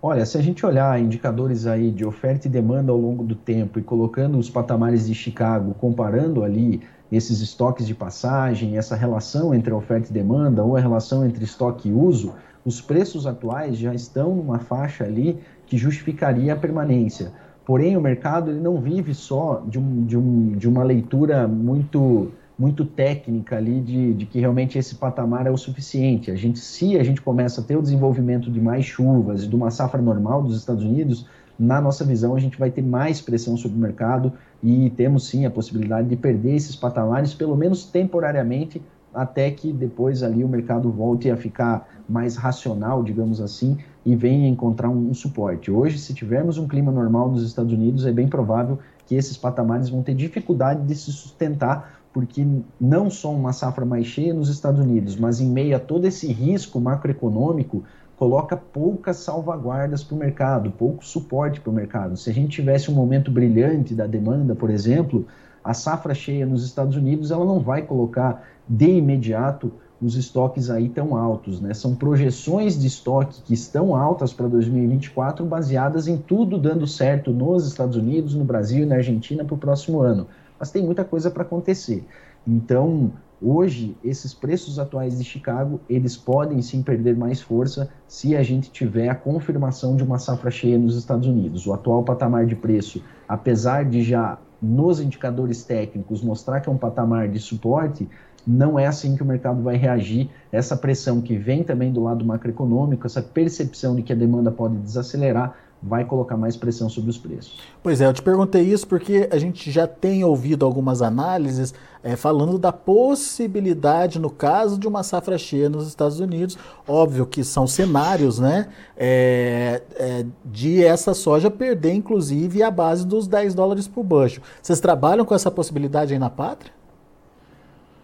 Olha, 0.02 0.24
se 0.24 0.38
a 0.38 0.40
gente 0.40 0.64
olhar 0.64 0.98
indicadores 0.98 1.66
aí 1.66 1.90
de 1.90 2.06
oferta 2.06 2.46
e 2.46 2.50
demanda 2.50 2.90
ao 2.90 2.96
longo 2.96 3.22
do 3.22 3.34
tempo 3.34 3.78
e 3.78 3.82
colocando 3.82 4.38
os 4.38 4.48
patamares 4.48 5.06
de 5.06 5.14
Chicago, 5.14 5.74
comparando 5.74 6.42
ali 6.42 6.80
esses 7.12 7.42
estoques 7.42 7.86
de 7.86 7.94
passagem, 7.94 8.78
essa 8.78 8.96
relação 8.96 9.54
entre 9.54 9.74
oferta 9.74 10.08
e 10.08 10.12
demanda 10.12 10.64
ou 10.64 10.74
a 10.74 10.80
relação 10.80 11.26
entre 11.26 11.44
estoque 11.44 11.90
e 11.90 11.92
uso, 11.92 12.32
os 12.64 12.80
preços 12.80 13.26
atuais 13.26 13.76
já 13.76 13.92
estão 13.94 14.34
numa 14.34 14.58
faixa 14.58 15.04
ali 15.04 15.38
que 15.66 15.76
justificaria 15.76 16.54
a 16.54 16.56
permanência. 16.56 17.32
Porém, 17.66 17.94
o 17.94 18.00
mercado 18.00 18.50
ele 18.50 18.60
não 18.60 18.80
vive 18.80 19.12
só 19.12 19.62
de, 19.66 19.78
um, 19.78 20.06
de, 20.06 20.16
um, 20.16 20.52
de 20.52 20.66
uma 20.66 20.82
leitura 20.82 21.46
muito 21.46 22.32
muito 22.60 22.84
técnica 22.84 23.56
ali 23.56 23.80
de, 23.80 24.12
de, 24.12 24.26
que 24.26 24.38
realmente 24.38 24.78
esse 24.78 24.94
patamar 24.96 25.46
é 25.46 25.50
o 25.50 25.56
suficiente. 25.56 26.30
A 26.30 26.36
gente, 26.36 26.58
se 26.58 26.98
a 26.98 27.02
gente 27.02 27.22
começa 27.22 27.62
a 27.62 27.64
ter 27.64 27.74
o 27.74 27.80
desenvolvimento 27.80 28.50
de 28.50 28.60
mais 28.60 28.84
chuvas, 28.84 29.48
de 29.48 29.56
uma 29.56 29.70
safra 29.70 30.02
normal 30.02 30.42
dos 30.42 30.58
Estados 30.58 30.84
Unidos, 30.84 31.26
na 31.58 31.80
nossa 31.80 32.04
visão 32.04 32.36
a 32.36 32.38
gente 32.38 32.58
vai 32.58 32.70
ter 32.70 32.82
mais 32.82 33.18
pressão 33.18 33.56
sobre 33.56 33.78
o 33.78 33.80
mercado 33.80 34.34
e 34.62 34.90
temos 34.90 35.26
sim 35.26 35.46
a 35.46 35.50
possibilidade 35.50 36.08
de 36.08 36.16
perder 36.16 36.54
esses 36.54 36.76
patamares, 36.76 37.32
pelo 37.32 37.56
menos 37.56 37.86
temporariamente, 37.86 38.82
até 39.14 39.50
que 39.50 39.72
depois 39.72 40.22
ali 40.22 40.44
o 40.44 40.48
mercado 40.48 40.90
volte 40.90 41.30
a 41.30 41.36
ficar 41.38 41.88
mais 42.06 42.36
racional, 42.36 43.02
digamos 43.02 43.40
assim, 43.40 43.78
e 44.04 44.14
venha 44.14 44.48
encontrar 44.48 44.90
um, 44.90 45.10
um, 45.10 45.14
suporte. 45.14 45.70
Hoje, 45.70 45.98
se 45.98 46.12
tivermos 46.12 46.58
um 46.58 46.68
clima 46.68 46.92
normal 46.92 47.30
nos 47.30 47.42
Estados 47.42 47.72
Unidos, 47.72 48.06
é 48.06 48.12
bem 48.12 48.28
provável 48.28 48.78
que 49.06 49.14
esses 49.14 49.36
patamares 49.36 49.88
vão 49.88 50.02
ter 50.02 50.14
dificuldade 50.14 50.86
de 50.86 50.94
se 50.94 51.10
sustentar, 51.10 51.99
porque 52.12 52.46
não 52.80 53.08
só 53.08 53.32
uma 53.32 53.52
safra 53.52 53.84
mais 53.84 54.06
cheia 54.06 54.34
nos 54.34 54.48
Estados 54.48 54.80
Unidos, 54.80 55.16
mas 55.16 55.40
em 55.40 55.48
meio 55.48 55.76
a 55.76 55.80
todo 55.80 56.06
esse 56.06 56.26
risco 56.32 56.80
macroeconômico, 56.80 57.84
coloca 58.16 58.56
poucas 58.56 59.16
salvaguardas 59.18 60.04
para 60.04 60.14
o 60.14 60.18
mercado, 60.18 60.70
pouco 60.70 61.04
suporte 61.04 61.60
para 61.60 61.70
o 61.70 61.74
mercado. 61.74 62.16
Se 62.16 62.28
a 62.28 62.32
gente 62.32 62.50
tivesse 62.50 62.90
um 62.90 62.94
momento 62.94 63.30
brilhante 63.30 63.94
da 63.94 64.06
demanda, 64.06 64.54
por 64.54 64.70
exemplo, 64.70 65.26
a 65.64 65.72
safra 65.72 66.14
cheia 66.14 66.44
nos 66.44 66.64
Estados 66.64 66.96
Unidos 66.96 67.30
ela 67.30 67.44
não 67.44 67.60
vai 67.60 67.82
colocar 67.82 68.44
de 68.68 68.90
imediato 68.90 69.72
os 70.02 70.16
estoques 70.16 70.70
aí 70.70 70.88
tão 70.88 71.14
altos, 71.14 71.60
né? 71.60 71.74
São 71.74 71.94
projeções 71.94 72.78
de 72.78 72.86
estoque 72.86 73.42
que 73.42 73.52
estão 73.52 73.94
altas 73.94 74.32
para 74.32 74.48
2024, 74.48 75.44
baseadas 75.44 76.08
em 76.08 76.16
tudo 76.16 76.58
dando 76.58 76.86
certo 76.86 77.30
nos 77.32 77.66
Estados 77.66 77.96
Unidos, 77.96 78.34
no 78.34 78.44
Brasil 78.44 78.84
e 78.84 78.86
na 78.86 78.96
Argentina 78.96 79.44
para 79.44 79.54
o 79.54 79.58
próximo 79.58 80.00
ano. 80.00 80.26
Mas 80.60 80.70
tem 80.70 80.84
muita 80.84 81.02
coisa 81.02 81.30
para 81.30 81.42
acontecer. 81.42 82.06
Então, 82.46 83.10
hoje, 83.40 83.96
esses 84.04 84.34
preços 84.34 84.78
atuais 84.78 85.18
de 85.18 85.24
Chicago, 85.24 85.80
eles 85.88 86.18
podem 86.18 86.60
sim 86.60 86.82
perder 86.82 87.16
mais 87.16 87.40
força 87.40 87.88
se 88.06 88.36
a 88.36 88.42
gente 88.42 88.70
tiver 88.70 89.08
a 89.08 89.14
confirmação 89.14 89.96
de 89.96 90.04
uma 90.04 90.18
safra 90.18 90.50
cheia 90.50 90.78
nos 90.78 90.96
Estados 90.96 91.26
Unidos. 91.26 91.66
O 91.66 91.72
atual 91.72 92.04
patamar 92.04 92.44
de 92.44 92.54
preço, 92.54 93.02
apesar 93.26 93.86
de 93.86 94.02
já 94.02 94.38
nos 94.60 95.00
indicadores 95.00 95.64
técnicos 95.64 96.22
mostrar 96.22 96.60
que 96.60 96.68
é 96.68 96.72
um 96.72 96.76
patamar 96.76 97.28
de 97.28 97.38
suporte, 97.38 98.06
não 98.46 98.78
é 98.78 98.86
assim 98.86 99.16
que 99.16 99.22
o 99.22 99.26
mercado 99.26 99.62
vai 99.62 99.76
reagir. 99.76 100.28
Essa 100.52 100.76
pressão 100.76 101.20
que 101.20 101.36
vem 101.36 101.62
também 101.62 101.92
do 101.92 102.02
lado 102.02 102.24
macroeconômico, 102.24 103.06
essa 103.06 103.22
percepção 103.22 103.94
de 103.94 104.02
que 104.02 104.12
a 104.12 104.16
demanda 104.16 104.50
pode 104.50 104.76
desacelerar, 104.76 105.54
vai 105.82 106.04
colocar 106.04 106.36
mais 106.36 106.56
pressão 106.56 106.88
sobre 106.88 107.10
os 107.10 107.18
preços. 107.18 107.58
Pois 107.82 108.00
é, 108.00 108.06
eu 108.06 108.12
te 108.12 108.22
perguntei 108.22 108.62
isso 108.62 108.86
porque 108.86 109.28
a 109.32 109.38
gente 109.38 109.70
já 109.70 109.86
tem 109.86 110.22
ouvido 110.22 110.64
algumas 110.64 111.00
análises 111.00 111.72
é, 112.02 112.16
falando 112.16 112.58
da 112.58 112.72
possibilidade, 112.72 114.18
no 114.18 114.30
caso 114.30 114.78
de 114.78 114.86
uma 114.86 115.02
safra 115.02 115.38
cheia 115.38 115.68
nos 115.68 115.86
Estados 115.86 116.20
Unidos, 116.20 116.56
óbvio 116.86 117.26
que 117.26 117.44
são 117.44 117.66
cenários, 117.66 118.38
né, 118.38 118.68
é, 118.96 119.82
é, 119.96 120.26
de 120.44 120.84
essa 120.84 121.14
soja 121.14 121.50
perder, 121.50 121.92
inclusive, 121.92 122.62
a 122.62 122.70
base 122.70 123.06
dos 123.06 123.26
10 123.26 123.54
dólares 123.54 123.86
por 123.86 124.02
bushel. 124.02 124.42
Vocês 124.62 124.80
trabalham 124.80 125.24
com 125.24 125.34
essa 125.34 125.50
possibilidade 125.50 126.12
aí 126.12 126.18
na 126.18 126.30
pátria? 126.30 126.79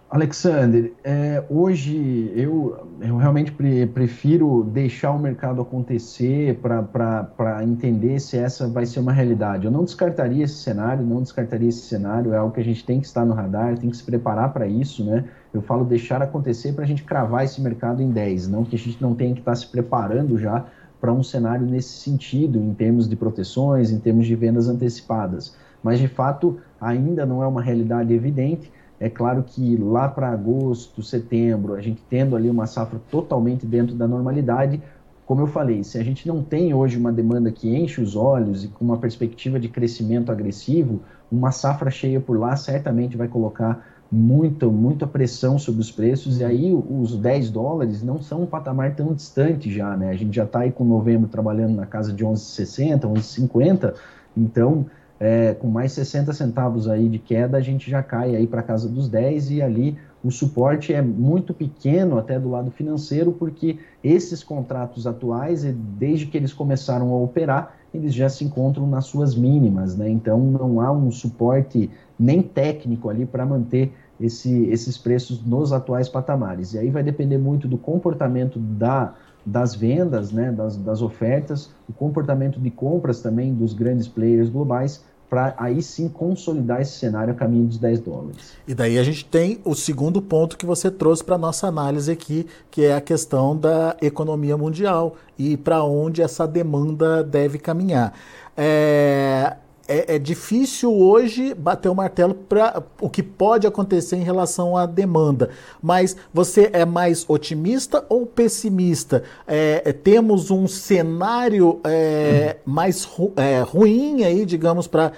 Alexander, 0.08 0.92
é, 1.02 1.42
hoje 1.50 2.30
eu, 2.36 2.86
eu 3.00 3.16
realmente 3.16 3.50
pre 3.50 3.86
prefiro 3.88 4.62
deixar 4.62 5.10
o 5.10 5.18
mercado 5.18 5.60
acontecer 5.60 6.60
para 6.60 7.64
entender 7.64 8.20
se 8.20 8.38
essa 8.38 8.68
vai 8.68 8.86
ser 8.86 9.00
uma 9.00 9.12
realidade. 9.12 9.64
Eu 9.66 9.72
não 9.72 9.82
descartaria 9.82 10.44
esse 10.44 10.54
cenário, 10.54 11.04
não 11.04 11.20
descartaria 11.20 11.68
esse 11.68 11.80
cenário, 11.80 12.32
é 12.32 12.36
algo 12.36 12.54
que 12.54 12.60
a 12.60 12.64
gente 12.64 12.84
tem 12.84 13.00
que 13.00 13.06
estar 13.06 13.24
no 13.24 13.34
radar, 13.34 13.76
tem 13.78 13.90
que 13.90 13.96
se 13.96 14.04
preparar 14.04 14.52
para 14.52 14.68
isso, 14.68 15.04
né? 15.04 15.24
Eu 15.52 15.60
falo 15.60 15.84
deixar 15.84 16.22
acontecer 16.22 16.72
para 16.72 16.84
a 16.84 16.86
gente 16.86 17.02
cravar 17.02 17.44
esse 17.44 17.60
mercado 17.60 18.00
em 18.00 18.10
10, 18.10 18.46
não 18.46 18.64
que 18.64 18.76
a 18.76 18.78
gente 18.78 19.02
não 19.02 19.12
tenha 19.12 19.34
que 19.34 19.40
estar 19.40 19.56
se 19.56 19.66
preparando 19.66 20.38
já 20.38 20.66
para 21.00 21.12
um 21.12 21.22
cenário 21.22 21.66
nesse 21.66 21.94
sentido, 21.94 22.60
em 22.60 22.72
termos 22.74 23.08
de 23.08 23.16
proteções, 23.16 23.90
em 23.90 23.98
termos 23.98 24.26
de 24.26 24.36
vendas 24.36 24.68
antecipadas. 24.68 25.56
Mas 25.82 25.98
de 25.98 26.06
fato 26.06 26.58
ainda 26.80 27.26
não 27.26 27.42
é 27.42 27.46
uma 27.46 27.60
realidade 27.60 28.14
evidente 28.14 28.70
é 28.98 29.08
claro 29.10 29.42
que 29.42 29.76
lá 29.76 30.08
para 30.08 30.30
agosto, 30.30 31.02
setembro, 31.02 31.74
a 31.74 31.80
gente 31.80 32.02
tendo 32.08 32.34
ali 32.34 32.48
uma 32.48 32.66
safra 32.66 33.00
totalmente 33.10 33.66
dentro 33.66 33.94
da 33.94 34.08
normalidade, 34.08 34.82
como 35.26 35.42
eu 35.42 35.46
falei, 35.46 35.82
se 35.82 35.98
a 35.98 36.04
gente 36.04 36.26
não 36.26 36.42
tem 36.42 36.72
hoje 36.72 36.96
uma 36.96 37.12
demanda 37.12 37.50
que 37.50 37.68
enche 37.74 38.00
os 38.00 38.14
olhos 38.14 38.64
e 38.64 38.68
com 38.68 38.84
uma 38.84 38.96
perspectiva 38.96 39.58
de 39.58 39.68
crescimento 39.68 40.30
agressivo, 40.30 41.00
uma 41.30 41.50
safra 41.50 41.90
cheia 41.90 42.20
por 42.20 42.38
lá 42.38 42.54
certamente 42.56 43.16
vai 43.16 43.26
colocar 43.26 43.84
muita, 44.10 44.66
muita 44.68 45.06
pressão 45.06 45.58
sobre 45.58 45.80
os 45.80 45.90
preços, 45.90 46.38
e 46.38 46.44
aí 46.44 46.72
os 46.72 47.16
10 47.16 47.50
dólares 47.50 48.02
não 48.02 48.22
são 48.22 48.42
um 48.42 48.46
patamar 48.46 48.94
tão 48.94 49.12
distante 49.12 49.72
já, 49.72 49.96
né? 49.96 50.10
A 50.10 50.14
gente 50.14 50.34
já 50.34 50.44
está 50.44 50.60
aí 50.60 50.70
com 50.70 50.84
novembro 50.84 51.28
trabalhando 51.28 51.74
na 51.74 51.86
casa 51.86 52.12
de 52.12 52.24
11,60, 52.24 53.00
11,50, 53.00 53.94
então 54.36 54.86
é, 55.18 55.54
com 55.54 55.68
mais 55.68 55.92
60 55.92 56.32
centavos 56.32 56.88
aí 56.88 57.08
de 57.08 57.18
queda, 57.18 57.56
a 57.56 57.60
gente 57.60 57.90
já 57.90 58.02
cai 58.02 58.36
aí 58.36 58.46
para 58.46 58.62
casa 58.62 58.88
dos 58.88 59.08
10 59.08 59.50
e 59.50 59.62
ali 59.62 59.98
o 60.22 60.30
suporte 60.30 60.92
é 60.92 61.00
muito 61.00 61.54
pequeno 61.54 62.18
até 62.18 62.38
do 62.38 62.50
lado 62.50 62.70
financeiro, 62.70 63.32
porque 63.32 63.78
esses 64.02 64.42
contratos 64.42 65.06
atuais, 65.06 65.62
desde 65.98 66.26
que 66.26 66.36
eles 66.36 66.52
começaram 66.52 67.12
a 67.12 67.16
operar, 67.16 67.76
eles 67.94 68.12
já 68.12 68.28
se 68.28 68.44
encontram 68.44 68.86
nas 68.86 69.06
suas 69.06 69.34
mínimas, 69.34 69.96
né? 69.96 70.08
Então 70.08 70.38
não 70.40 70.80
há 70.80 70.90
um 70.90 71.10
suporte 71.10 71.90
nem 72.18 72.42
técnico 72.42 73.08
ali 73.08 73.24
para 73.24 73.46
manter 73.46 73.92
esse, 74.20 74.64
esses 74.64 74.98
preços 74.98 75.44
nos 75.44 75.72
atuais 75.72 76.08
patamares. 76.08 76.74
E 76.74 76.78
aí 76.78 76.90
vai 76.90 77.02
depender 77.02 77.38
muito 77.38 77.68
do 77.68 77.78
comportamento 77.78 78.58
da 78.58 79.14
das 79.46 79.76
vendas, 79.76 80.32
né, 80.32 80.50
das, 80.50 80.76
das 80.76 81.00
ofertas, 81.00 81.70
o 81.88 81.92
comportamento 81.92 82.58
de 82.60 82.70
compras 82.70 83.22
também 83.22 83.54
dos 83.54 83.72
grandes 83.72 84.08
players 84.08 84.50
globais, 84.50 85.04
para 85.30 85.54
aí 85.56 85.82
sim 85.82 86.08
consolidar 86.08 86.80
esse 86.80 86.98
cenário 86.98 87.32
a 87.32 87.36
caminho 87.36 87.66
dos 87.66 87.78
10 87.78 88.00
dólares. 88.00 88.52
E 88.66 88.74
daí 88.74 88.98
a 88.98 89.02
gente 89.02 89.24
tem 89.24 89.60
o 89.64 89.74
segundo 89.74 90.22
ponto 90.22 90.56
que 90.56 90.66
você 90.66 90.90
trouxe 90.90 91.22
para 91.24 91.36
nossa 91.36 91.66
análise 91.66 92.10
aqui, 92.10 92.46
que 92.70 92.84
é 92.84 92.94
a 92.94 93.00
questão 93.00 93.56
da 93.56 93.96
economia 94.00 94.56
mundial 94.56 95.16
e 95.38 95.56
para 95.56 95.82
onde 95.82 96.22
essa 96.22 96.46
demanda 96.46 97.24
deve 97.24 97.58
caminhar. 97.58 98.12
É, 98.56 99.56
é, 99.88 100.16
é, 100.16 100.18
difícil 100.18 100.92
hoje 100.92 101.54
bater 101.54 101.88
o 101.88 101.94
martelo 101.94 102.34
para 102.34 102.82
o 103.00 103.08
que 103.08 103.22
pode 103.22 103.66
acontecer 103.66 104.16
em 104.16 104.22
relação 104.22 104.76
à 104.76 104.86
demanda. 104.86 105.50
Mas 105.82 106.16
você 106.32 106.70
é 106.72 106.84
mais 106.84 107.24
otimista 107.28 108.04
ou 108.08 108.26
pessimista? 108.26 109.22
É, 109.46 109.82
é 109.84 109.92
temos 109.92 110.50
um 110.50 110.66
cenário 110.66 111.80
é, 111.84 112.56
mais 112.64 113.04
ru, 113.04 113.32
é, 113.36 113.60
ruim 113.60 114.24
aí, 114.24 114.44
digamos, 114.44 114.86
para 114.86 115.12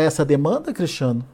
essa 0.00 0.24
demanda, 0.24 0.72
Cristiano? 0.72 1.24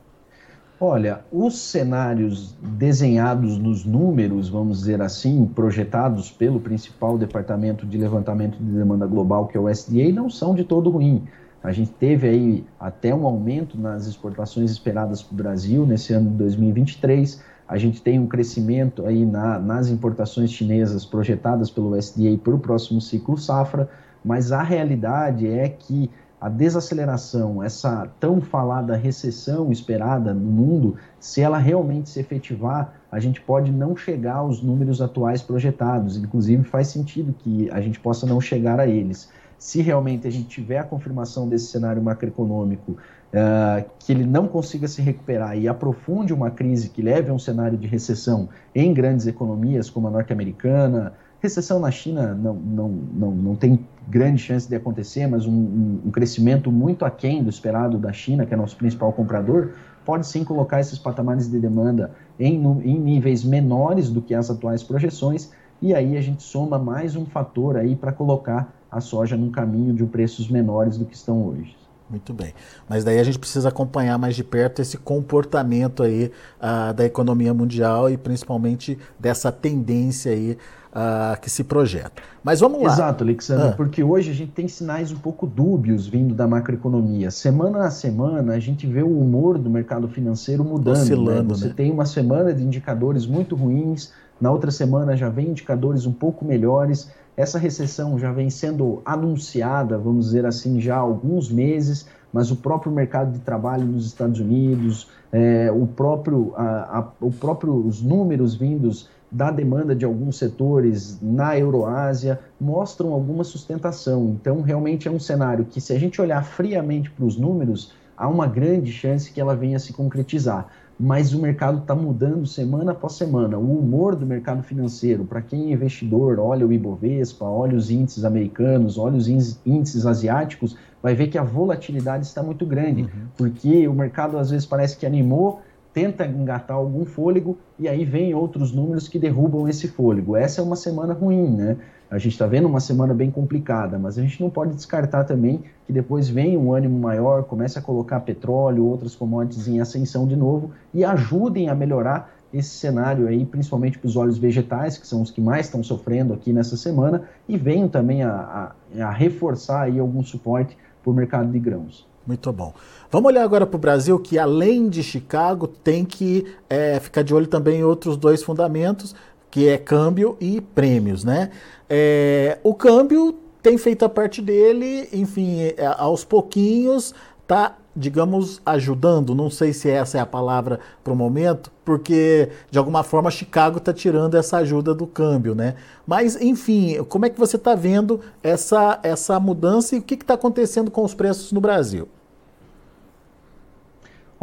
Olha, 0.80 1.20
os 1.32 1.56
cenários 1.56 2.54
desenhados 2.60 3.56
nos 3.58 3.84
números, 3.84 4.48
vamos 4.48 4.80
dizer 4.80 5.00
assim, 5.00 5.46
projetados 5.46 6.30
pelo 6.30 6.60
principal 6.60 7.16
departamento 7.16 7.86
de 7.86 7.96
levantamento 7.96 8.58
de 8.58 8.72
demanda 8.72 9.06
global, 9.06 9.46
que 9.46 9.56
é 9.56 9.60
o 9.60 9.68
SDA, 9.68 10.12
não 10.12 10.28
são 10.28 10.54
de 10.54 10.64
todo 10.64 10.90
ruim. 10.90 11.22
A 11.64 11.72
gente 11.72 11.92
teve 11.92 12.28
aí 12.28 12.64
até 12.78 13.14
um 13.14 13.24
aumento 13.24 13.80
nas 13.80 14.06
exportações 14.06 14.70
esperadas 14.70 15.22
para 15.22 15.32
o 15.32 15.36
Brasil 15.36 15.86
nesse 15.86 16.12
ano 16.12 16.28
de 16.28 16.36
2023. 16.36 17.42
A 17.66 17.78
gente 17.78 18.02
tem 18.02 18.18
um 18.18 18.26
crescimento 18.26 19.06
aí 19.06 19.24
na, 19.24 19.58
nas 19.58 19.88
importações 19.88 20.52
chinesas 20.52 21.06
projetadas 21.06 21.70
pelo 21.70 21.96
USDA 21.96 22.36
para 22.36 22.54
o 22.54 22.58
próximo 22.58 23.00
ciclo 23.00 23.38
safra, 23.38 23.88
mas 24.22 24.52
a 24.52 24.62
realidade 24.62 25.48
é 25.48 25.66
que 25.66 26.10
a 26.38 26.50
desaceleração, 26.50 27.62
essa 27.62 28.06
tão 28.20 28.42
falada 28.42 28.94
recessão 28.94 29.72
esperada 29.72 30.34
no 30.34 30.50
mundo, 30.50 30.96
se 31.18 31.40
ela 31.40 31.56
realmente 31.56 32.10
se 32.10 32.20
efetivar, 32.20 32.92
a 33.10 33.18
gente 33.18 33.40
pode 33.40 33.72
não 33.72 33.96
chegar 33.96 34.34
aos 34.34 34.62
números 34.62 35.00
atuais 35.00 35.40
projetados. 35.40 36.18
Inclusive, 36.18 36.62
faz 36.64 36.88
sentido 36.88 37.34
que 37.38 37.70
a 37.70 37.80
gente 37.80 37.98
possa 37.98 38.26
não 38.26 38.38
chegar 38.38 38.78
a 38.78 38.86
eles 38.86 39.30
se 39.58 39.80
realmente 39.82 40.26
a 40.26 40.30
gente 40.30 40.48
tiver 40.48 40.78
a 40.78 40.84
confirmação 40.84 41.48
desse 41.48 41.66
cenário 41.66 42.02
macroeconômico, 42.02 42.92
uh, 42.92 43.84
que 43.98 44.12
ele 44.12 44.24
não 44.24 44.46
consiga 44.46 44.86
se 44.86 45.02
recuperar 45.02 45.58
e 45.58 45.66
aprofunde 45.66 46.32
uma 46.32 46.50
crise 46.50 46.88
que 46.88 47.02
leve 47.02 47.30
a 47.30 47.32
um 47.32 47.38
cenário 47.38 47.76
de 47.76 47.86
recessão 47.86 48.48
em 48.74 48.92
grandes 48.92 49.26
economias 49.26 49.90
como 49.90 50.08
a 50.08 50.10
norte-americana, 50.10 51.14
recessão 51.44 51.78
na 51.78 51.90
China 51.90 52.34
não, 52.34 52.54
não, 52.54 52.88
não, 52.88 53.30
não 53.30 53.54
tem 53.54 53.86
grande 54.08 54.40
chance 54.40 54.66
de 54.66 54.74
acontecer, 54.74 55.26
mas 55.26 55.46
um, 55.46 55.52
um, 55.52 56.00
um 56.06 56.10
crescimento 56.10 56.72
muito 56.72 57.04
aquém 57.04 57.42
do 57.42 57.50
esperado 57.50 57.98
da 57.98 58.12
China, 58.12 58.46
que 58.46 58.54
é 58.54 58.56
nosso 58.56 58.76
principal 58.76 59.12
comprador, 59.12 59.72
pode 60.06 60.26
sim 60.26 60.42
colocar 60.42 60.80
esses 60.80 60.98
patamares 60.98 61.50
de 61.50 61.58
demanda 61.58 62.12
em, 62.38 62.54
em 62.82 62.98
níveis 62.98 63.44
menores 63.44 64.08
do 64.08 64.22
que 64.22 64.34
as 64.34 64.50
atuais 64.50 64.82
projeções, 64.82 65.50
e 65.82 65.94
aí 65.94 66.16
a 66.16 66.20
gente 66.22 66.42
soma 66.42 66.78
mais 66.78 67.14
um 67.14 67.26
fator 67.26 67.76
aí 67.76 67.94
para 67.94 68.10
colocar 68.10 68.72
a 68.94 69.00
soja 69.00 69.36
num 69.36 69.50
caminho 69.50 69.92
de 69.92 70.04
preços 70.04 70.48
menores 70.48 70.96
do 70.96 71.04
que 71.04 71.14
estão 71.14 71.46
hoje. 71.46 71.76
Muito 72.08 72.32
bem. 72.32 72.52
Mas 72.88 73.02
daí 73.02 73.18
a 73.18 73.24
gente 73.24 73.38
precisa 73.38 73.70
acompanhar 73.70 74.18
mais 74.18 74.36
de 74.36 74.44
perto 74.44 74.80
esse 74.82 74.98
comportamento 74.98 76.02
aí 76.02 76.30
uh, 76.60 76.92
da 76.92 77.04
economia 77.04 77.54
mundial 77.54 78.10
e 78.10 78.16
principalmente 78.16 78.98
dessa 79.18 79.50
tendência 79.50 80.30
aí 80.30 80.58
uh, 80.94 81.40
que 81.40 81.50
se 81.50 81.64
projeta. 81.64 82.22
Mas 82.42 82.60
vamos 82.60 82.82
lá. 82.82 82.92
Exato, 82.92 83.24
Alexandre, 83.24 83.68
ah. 83.68 83.72
porque 83.72 84.04
hoje 84.04 84.30
a 84.30 84.34
gente 84.34 84.52
tem 84.52 84.68
sinais 84.68 85.10
um 85.10 85.16
pouco 85.16 85.46
dúbios 85.46 86.06
vindo 86.06 86.34
da 86.34 86.46
macroeconomia. 86.46 87.30
Semana 87.30 87.86
a 87.86 87.90
semana 87.90 88.52
a 88.52 88.60
gente 88.60 88.86
vê 88.86 89.02
o 89.02 89.18
humor 89.18 89.58
do 89.58 89.70
mercado 89.70 90.06
financeiro 90.06 90.62
mudando. 90.62 90.96
Né? 90.96 91.02
Oscilando, 91.02 91.48
né? 91.48 91.58
Você 91.58 91.68
né? 91.68 91.74
tem 91.74 91.90
uma 91.90 92.06
semana 92.06 92.52
de 92.52 92.62
indicadores 92.62 93.26
muito 93.26 93.56
ruins, 93.56 94.12
na 94.40 94.50
outra 94.50 94.70
semana 94.70 95.16
já 95.16 95.28
vem 95.28 95.48
indicadores 95.48 96.06
um 96.06 96.12
pouco 96.12 96.44
melhores. 96.44 97.10
Essa 97.36 97.58
recessão 97.58 98.18
já 98.18 98.32
vem 98.32 98.48
sendo 98.48 99.02
anunciada, 99.04 99.98
vamos 99.98 100.26
dizer 100.26 100.46
assim, 100.46 100.80
já 100.80 100.96
há 100.96 101.00
alguns 101.00 101.50
meses, 101.50 102.06
mas 102.32 102.50
o 102.50 102.56
próprio 102.56 102.92
mercado 102.92 103.32
de 103.32 103.40
trabalho 103.40 103.84
nos 103.84 104.06
Estados 104.06 104.38
Unidos, 104.38 105.08
é, 105.32 105.70
o 105.72 105.86
próprio, 105.86 106.52
a, 106.56 106.98
a, 106.98 107.08
o 107.20 107.32
próprio, 107.32 107.74
os 107.74 108.00
números 108.00 108.54
vindos 108.54 109.08
da 109.30 109.50
demanda 109.50 109.96
de 109.96 110.04
alguns 110.04 110.38
setores 110.38 111.18
na 111.20 111.58
Euroásia 111.58 112.38
mostram 112.60 113.12
alguma 113.12 113.42
sustentação. 113.42 114.36
Então, 114.40 114.60
realmente 114.60 115.08
é 115.08 115.10
um 115.10 115.18
cenário 115.18 115.64
que, 115.64 115.80
se 115.80 115.92
a 115.92 115.98
gente 115.98 116.20
olhar 116.20 116.44
friamente 116.44 117.10
para 117.10 117.24
os 117.24 117.36
números, 117.36 117.92
há 118.16 118.28
uma 118.28 118.46
grande 118.46 118.92
chance 118.92 119.32
que 119.32 119.40
ela 119.40 119.56
venha 119.56 119.80
se 119.80 119.92
concretizar 119.92 120.68
mas 120.98 121.34
o 121.34 121.40
mercado 121.40 121.78
está 121.78 121.94
mudando 121.94 122.46
semana 122.46 122.92
após 122.92 123.14
semana. 123.14 123.58
O 123.58 123.78
humor 123.78 124.14
do 124.14 124.24
mercado 124.24 124.62
financeiro, 124.62 125.24
para 125.24 125.42
quem 125.42 125.70
é 125.70 125.72
investidor, 125.72 126.38
olha 126.38 126.66
o 126.66 126.72
Ibovespa, 126.72 127.44
olha 127.44 127.76
os 127.76 127.90
índices 127.90 128.24
americanos, 128.24 128.96
olha 128.96 129.16
os 129.16 129.28
índices 129.28 130.06
asiáticos, 130.06 130.76
vai 131.02 131.14
ver 131.14 131.26
que 131.26 131.36
a 131.36 131.42
volatilidade 131.42 132.26
está 132.26 132.42
muito 132.42 132.64
grande, 132.64 133.02
uhum. 133.02 133.08
porque 133.36 133.86
o 133.88 133.92
mercado 133.92 134.38
às 134.38 134.50
vezes 134.50 134.64
parece 134.64 134.96
que 134.96 135.04
animou, 135.04 135.60
tenta 135.94 136.26
engatar 136.26 136.76
algum 136.76 137.04
fôlego 137.04 137.56
e 137.78 137.88
aí 137.88 138.04
vem 138.04 138.34
outros 138.34 138.72
números 138.72 139.06
que 139.06 139.16
derrubam 139.16 139.68
esse 139.68 139.86
fôlego. 139.86 140.36
Essa 140.36 140.60
é 140.60 140.64
uma 140.64 140.74
semana 140.74 141.14
ruim, 141.14 141.48
né? 141.56 141.76
A 142.10 142.18
gente 142.18 142.32
está 142.32 142.46
vendo 142.46 142.66
uma 142.66 142.80
semana 142.80 143.14
bem 143.14 143.30
complicada, 143.30 143.98
mas 143.98 144.18
a 144.18 144.22
gente 144.22 144.40
não 144.40 144.50
pode 144.50 144.74
descartar 144.74 145.24
também 145.24 145.62
que 145.86 145.92
depois 145.92 146.28
vem 146.28 146.58
um 146.58 146.72
ânimo 146.72 146.98
maior, 146.98 147.44
comece 147.44 147.78
a 147.78 147.82
colocar 147.82 148.20
petróleo, 148.20 148.84
outras 148.84 149.14
commodities 149.14 149.68
em 149.68 149.80
ascensão 149.80 150.26
de 150.26 150.36
novo 150.36 150.72
e 150.92 151.04
ajudem 151.04 151.68
a 151.68 151.74
melhorar 151.74 152.34
esse 152.52 152.70
cenário 152.70 153.26
aí, 153.26 153.44
principalmente 153.44 153.98
para 153.98 154.06
os 154.06 154.16
óleos 154.16 154.38
vegetais, 154.38 154.98
que 154.98 155.06
são 155.06 155.22
os 155.22 155.30
que 155.30 155.40
mais 155.40 155.66
estão 155.66 155.82
sofrendo 155.82 156.32
aqui 156.32 156.52
nessa 156.52 156.76
semana, 156.76 157.22
e 157.48 157.56
venham 157.56 157.88
também 157.88 158.22
a, 158.22 158.74
a, 158.96 159.04
a 159.04 159.10
reforçar 159.10 159.82
aí 159.82 159.98
algum 159.98 160.22
suporte 160.22 160.76
para 161.02 161.10
o 161.10 161.14
mercado 161.14 161.50
de 161.50 161.58
grãos. 161.58 162.06
Muito 162.26 162.52
bom. 162.52 162.72
Vamos 163.10 163.28
olhar 163.28 163.42
agora 163.42 163.66
para 163.66 163.76
o 163.76 163.80
Brasil, 163.80 164.18
que 164.18 164.38
além 164.38 164.88
de 164.88 165.02
Chicago, 165.02 165.68
tem 165.68 166.04
que 166.04 166.46
é, 166.68 166.98
ficar 166.98 167.22
de 167.22 167.34
olho 167.34 167.46
também 167.46 167.80
em 167.80 167.84
outros 167.84 168.16
dois 168.16 168.42
fundamentos, 168.42 169.14
que 169.50 169.68
é 169.68 169.78
câmbio 169.78 170.36
e 170.40 170.60
prêmios, 170.60 171.22
né? 171.22 171.50
É, 171.88 172.58
o 172.62 172.74
câmbio 172.74 173.38
tem 173.62 173.78
feito 173.78 174.04
a 174.04 174.08
parte 174.08 174.42
dele, 174.42 175.08
enfim, 175.12 175.60
é, 175.62 175.86
aos 175.96 176.24
pouquinhos, 176.24 177.14
tá 177.46 177.76
digamos, 177.96 178.60
ajudando, 178.66 179.34
não 179.34 179.48
sei 179.48 179.72
se 179.72 179.88
essa 179.88 180.18
é 180.18 180.20
a 180.20 180.26
palavra 180.26 180.80
para 181.02 181.12
o 181.12 181.16
momento, 181.16 181.70
porque 181.84 182.50
de 182.70 182.78
alguma 182.78 183.02
forma 183.04 183.30
Chicago 183.30 183.78
está 183.78 183.92
tirando 183.92 184.34
essa 184.34 184.58
ajuda 184.58 184.94
do 184.94 185.06
câmbio, 185.06 185.54
né? 185.54 185.76
Mas, 186.06 186.40
enfim, 186.40 187.02
como 187.04 187.26
é 187.26 187.30
que 187.30 187.38
você 187.38 187.56
está 187.56 187.74
vendo 187.74 188.20
essa, 188.42 188.98
essa 189.02 189.38
mudança 189.38 189.94
e 189.94 190.00
o 190.00 190.02
que 190.02 190.14
está 190.14 190.34
acontecendo 190.34 190.90
com 190.90 191.04
os 191.04 191.14
preços 191.14 191.52
no 191.52 191.60
Brasil? 191.60 192.08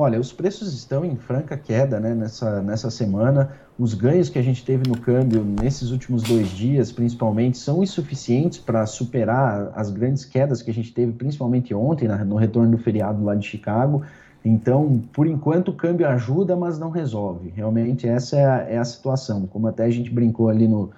Olha, 0.01 0.19
os 0.19 0.33
preços 0.33 0.73
estão 0.73 1.05
em 1.05 1.15
franca 1.15 1.55
queda 1.55 1.99
né, 1.99 2.15
nessa, 2.15 2.59
nessa 2.63 2.89
semana. 2.89 3.51
Os 3.77 3.93
ganhos 3.93 4.29
que 4.29 4.39
a 4.39 4.41
gente 4.41 4.65
teve 4.65 4.89
no 4.89 4.97
câmbio 4.97 5.43
nesses 5.43 5.91
últimos 5.91 6.23
dois 6.23 6.47
dias, 6.47 6.91
principalmente, 6.91 7.59
são 7.59 7.83
insuficientes 7.83 8.57
para 8.57 8.83
superar 8.87 9.71
as 9.75 9.91
grandes 9.91 10.25
quedas 10.25 10.63
que 10.63 10.71
a 10.71 10.73
gente 10.73 10.91
teve, 10.91 11.11
principalmente 11.11 11.71
ontem, 11.75 12.07
no 12.25 12.35
retorno 12.35 12.71
do 12.71 12.79
feriado 12.79 13.23
lá 13.23 13.35
de 13.35 13.47
Chicago. 13.47 14.01
Então, 14.43 15.03
por 15.13 15.27
enquanto, 15.27 15.67
o 15.67 15.75
câmbio 15.75 16.07
ajuda, 16.07 16.55
mas 16.55 16.79
não 16.79 16.89
resolve. 16.89 17.53
Realmente, 17.55 18.07
essa 18.07 18.37
é 18.37 18.45
a, 18.45 18.57
é 18.71 18.77
a 18.79 18.83
situação. 18.83 19.45
Como 19.45 19.67
até 19.67 19.83
a 19.85 19.91
gente 19.91 20.09
brincou 20.09 20.49
ali 20.49 20.67
no, 20.67 20.89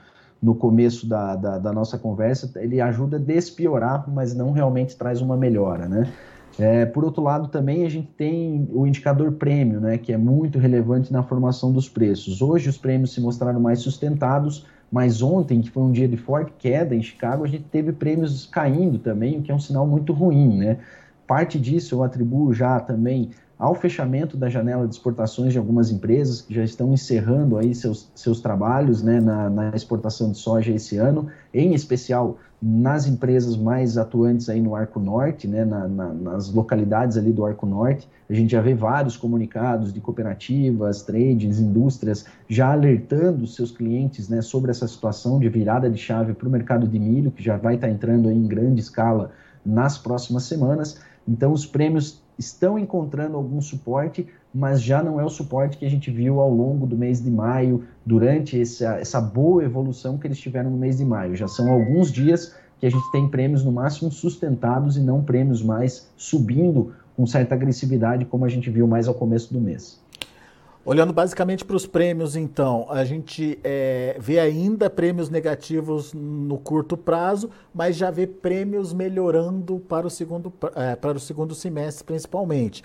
no 0.41 0.55
começo 0.55 1.05
da, 1.05 1.35
da, 1.35 1.57
da 1.57 1.73
nossa 1.73 1.97
conversa, 1.97 2.49
ele 2.55 2.79
ajuda 2.79 3.17
a 3.17 3.19
despiorar, 3.19 4.09
mas 4.09 4.33
não 4.33 4.53
realmente 4.53 4.95
traz 4.95 5.19
uma 5.19 5.35
melhora, 5.35 5.89
né? 5.89 6.09
É, 6.59 6.85
por 6.85 7.03
outro 7.03 7.23
lado, 7.23 7.47
também 7.47 7.85
a 7.85 7.89
gente 7.89 8.07
tem 8.15 8.67
o 8.71 8.85
indicador 8.85 9.31
prêmio, 9.33 9.79
né, 9.79 9.97
que 9.97 10.13
é 10.13 10.17
muito 10.17 10.59
relevante 10.59 11.11
na 11.11 11.23
formação 11.23 11.71
dos 11.71 11.89
preços. 11.89 12.41
Hoje 12.41 12.69
os 12.69 12.77
prêmios 12.77 13.13
se 13.13 13.21
mostraram 13.21 13.59
mais 13.59 13.79
sustentados, 13.79 14.65
mas 14.91 15.23
ontem, 15.23 15.61
que 15.61 15.71
foi 15.71 15.81
um 15.81 15.91
dia 15.91 16.07
de 16.07 16.17
forte 16.17 16.53
queda 16.59 16.95
em 16.95 17.01
Chicago, 17.01 17.43
a 17.43 17.47
gente 17.47 17.63
teve 17.63 17.91
prêmios 17.91 18.45
caindo 18.45 18.99
também, 18.99 19.39
o 19.39 19.41
que 19.41 19.51
é 19.51 19.55
um 19.55 19.59
sinal 19.59 19.87
muito 19.87 20.13
ruim. 20.13 20.57
Né? 20.57 20.77
Parte 21.25 21.59
disso 21.59 21.95
eu 21.95 22.03
atribuo 22.03 22.53
já 22.53 22.79
também 22.79 23.31
ao 23.57 23.75
fechamento 23.75 24.35
da 24.35 24.49
janela 24.49 24.87
de 24.87 24.93
exportações 24.93 25.53
de 25.53 25.59
algumas 25.59 25.91
empresas 25.91 26.41
que 26.41 26.53
já 26.53 26.63
estão 26.63 26.93
encerrando 26.93 27.57
aí 27.57 27.73
seus, 27.73 28.09
seus 28.15 28.41
trabalhos 28.41 29.01
né, 29.01 29.21
na, 29.21 29.49
na 29.49 29.69
exportação 29.75 30.31
de 30.31 30.37
soja 30.37 30.71
esse 30.71 30.97
ano, 30.97 31.27
em 31.53 31.73
especial 31.73 32.37
nas 32.65 33.07
empresas 33.07 33.57
mais 33.57 33.97
atuantes 33.97 34.47
aí 34.47 34.61
no 34.61 34.73
Arco 34.73 34.97
Norte, 34.97 35.49
né, 35.49 35.65
na, 35.65 35.85
na, 35.85 36.13
nas 36.13 36.51
localidades 36.51 37.17
ali 37.17 37.31
do 37.31 37.45
Arco 37.45 37.65
Norte. 37.65 38.07
A 38.29 38.33
gente 38.33 38.51
já 38.51 38.61
vê 38.61 38.73
vários 38.73 39.17
comunicados 39.17 39.93
de 39.93 39.99
cooperativas, 39.99 41.03
trades, 41.03 41.59
indústrias 41.59 42.25
já 42.47 42.71
alertando 42.71 43.45
seus 43.45 43.69
clientes 43.69 44.29
né, 44.29 44.41
sobre 44.41 44.71
essa 44.71 44.87
situação 44.87 45.39
de 45.39 45.49
virada 45.49 45.89
de 45.89 45.97
chave 45.97 46.33
para 46.33 46.47
o 46.47 46.51
mercado 46.51 46.87
de 46.87 46.97
milho, 46.97 47.31
que 47.31 47.43
já 47.43 47.57
vai 47.57 47.75
estar 47.75 47.87
tá 47.87 47.93
entrando 47.93 48.31
em 48.31 48.47
grande 48.47 48.79
escala 48.79 49.31
nas 49.65 49.97
próximas 49.97 50.43
semanas. 50.43 50.99
Então, 51.27 51.51
os 51.51 51.65
prêmios 51.65 52.22
estão 52.37 52.77
encontrando 52.77 53.37
algum 53.37 53.61
suporte, 53.61 54.27
mas 54.53 54.81
já 54.81 55.01
não 55.01 55.19
é 55.19 55.25
o 55.25 55.29
suporte 55.29 55.77
que 55.77 55.85
a 55.85 55.89
gente 55.89 56.11
viu 56.11 56.39
ao 56.39 56.53
longo 56.53 56.85
do 56.85 56.97
mês 56.97 57.21
de 57.21 57.29
maio, 57.29 57.83
durante 58.05 58.59
essa, 58.59 58.95
essa 58.95 59.21
boa 59.21 59.63
evolução 59.63 60.17
que 60.17 60.27
eles 60.27 60.39
tiveram 60.39 60.69
no 60.69 60.77
mês 60.77 60.97
de 60.97 61.05
maio. 61.05 61.35
Já 61.35 61.47
são 61.47 61.71
alguns 61.71 62.11
dias 62.11 62.55
que 62.79 62.85
a 62.85 62.91
gente 62.91 63.09
tem 63.11 63.29
prêmios 63.29 63.63
no 63.63 63.71
máximo 63.71 64.11
sustentados 64.11 64.97
e 64.97 65.01
não 65.01 65.23
prêmios 65.23 65.63
mais 65.63 66.11
subindo 66.17 66.93
com 67.15 67.25
certa 67.25 67.55
agressividade, 67.55 68.25
como 68.25 68.43
a 68.43 68.49
gente 68.49 68.69
viu 68.69 68.87
mais 68.87 69.07
ao 69.07 69.13
começo 69.13 69.53
do 69.53 69.61
mês. 69.61 70.02
Olhando 70.85 71.13
basicamente 71.13 71.63
para 71.63 71.77
os 71.77 71.87
prêmios, 71.87 72.35
então, 72.35 72.85
a 72.89 73.05
gente 73.05 73.57
é, 73.63 74.17
vê 74.19 74.37
ainda 74.37 74.89
prêmios 74.89 75.29
negativos 75.29 76.13
no 76.13 76.57
curto 76.57 76.97
prazo, 76.97 77.49
mas 77.73 77.95
já 77.95 78.11
vê 78.11 78.27
prêmios 78.27 78.91
melhorando 78.91 79.79
para 79.79 80.05
o 80.05 80.09
segundo, 80.09 80.51
é, 80.75 80.93
para 80.97 81.15
o 81.15 81.21
segundo 81.21 81.55
semestre, 81.55 82.03
principalmente. 82.03 82.83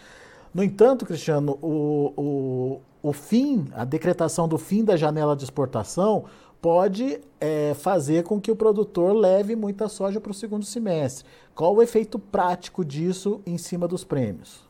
No 0.54 0.62
entanto, 0.62 1.04
Cristiano, 1.04 1.58
o, 1.60 2.12
o, 2.16 2.80
o 3.02 3.12
fim, 3.12 3.66
a 3.74 3.84
decretação 3.84 4.46
do 4.46 4.58
fim 4.58 4.84
da 4.84 4.96
janela 4.96 5.34
de 5.34 5.42
exportação 5.42 6.26
pode 6.62 7.20
é, 7.40 7.74
fazer 7.74 8.22
com 8.22 8.40
que 8.40 8.52
o 8.52 8.56
produtor 8.56 9.12
leve 9.12 9.56
muita 9.56 9.88
soja 9.88 10.20
para 10.20 10.30
o 10.30 10.34
segundo 10.34 10.64
semestre. 10.64 11.24
Qual 11.52 11.74
o 11.74 11.82
efeito 11.82 12.16
prático 12.16 12.84
disso 12.84 13.40
em 13.44 13.58
cima 13.58 13.88
dos 13.88 14.04
prêmios? 14.04 14.67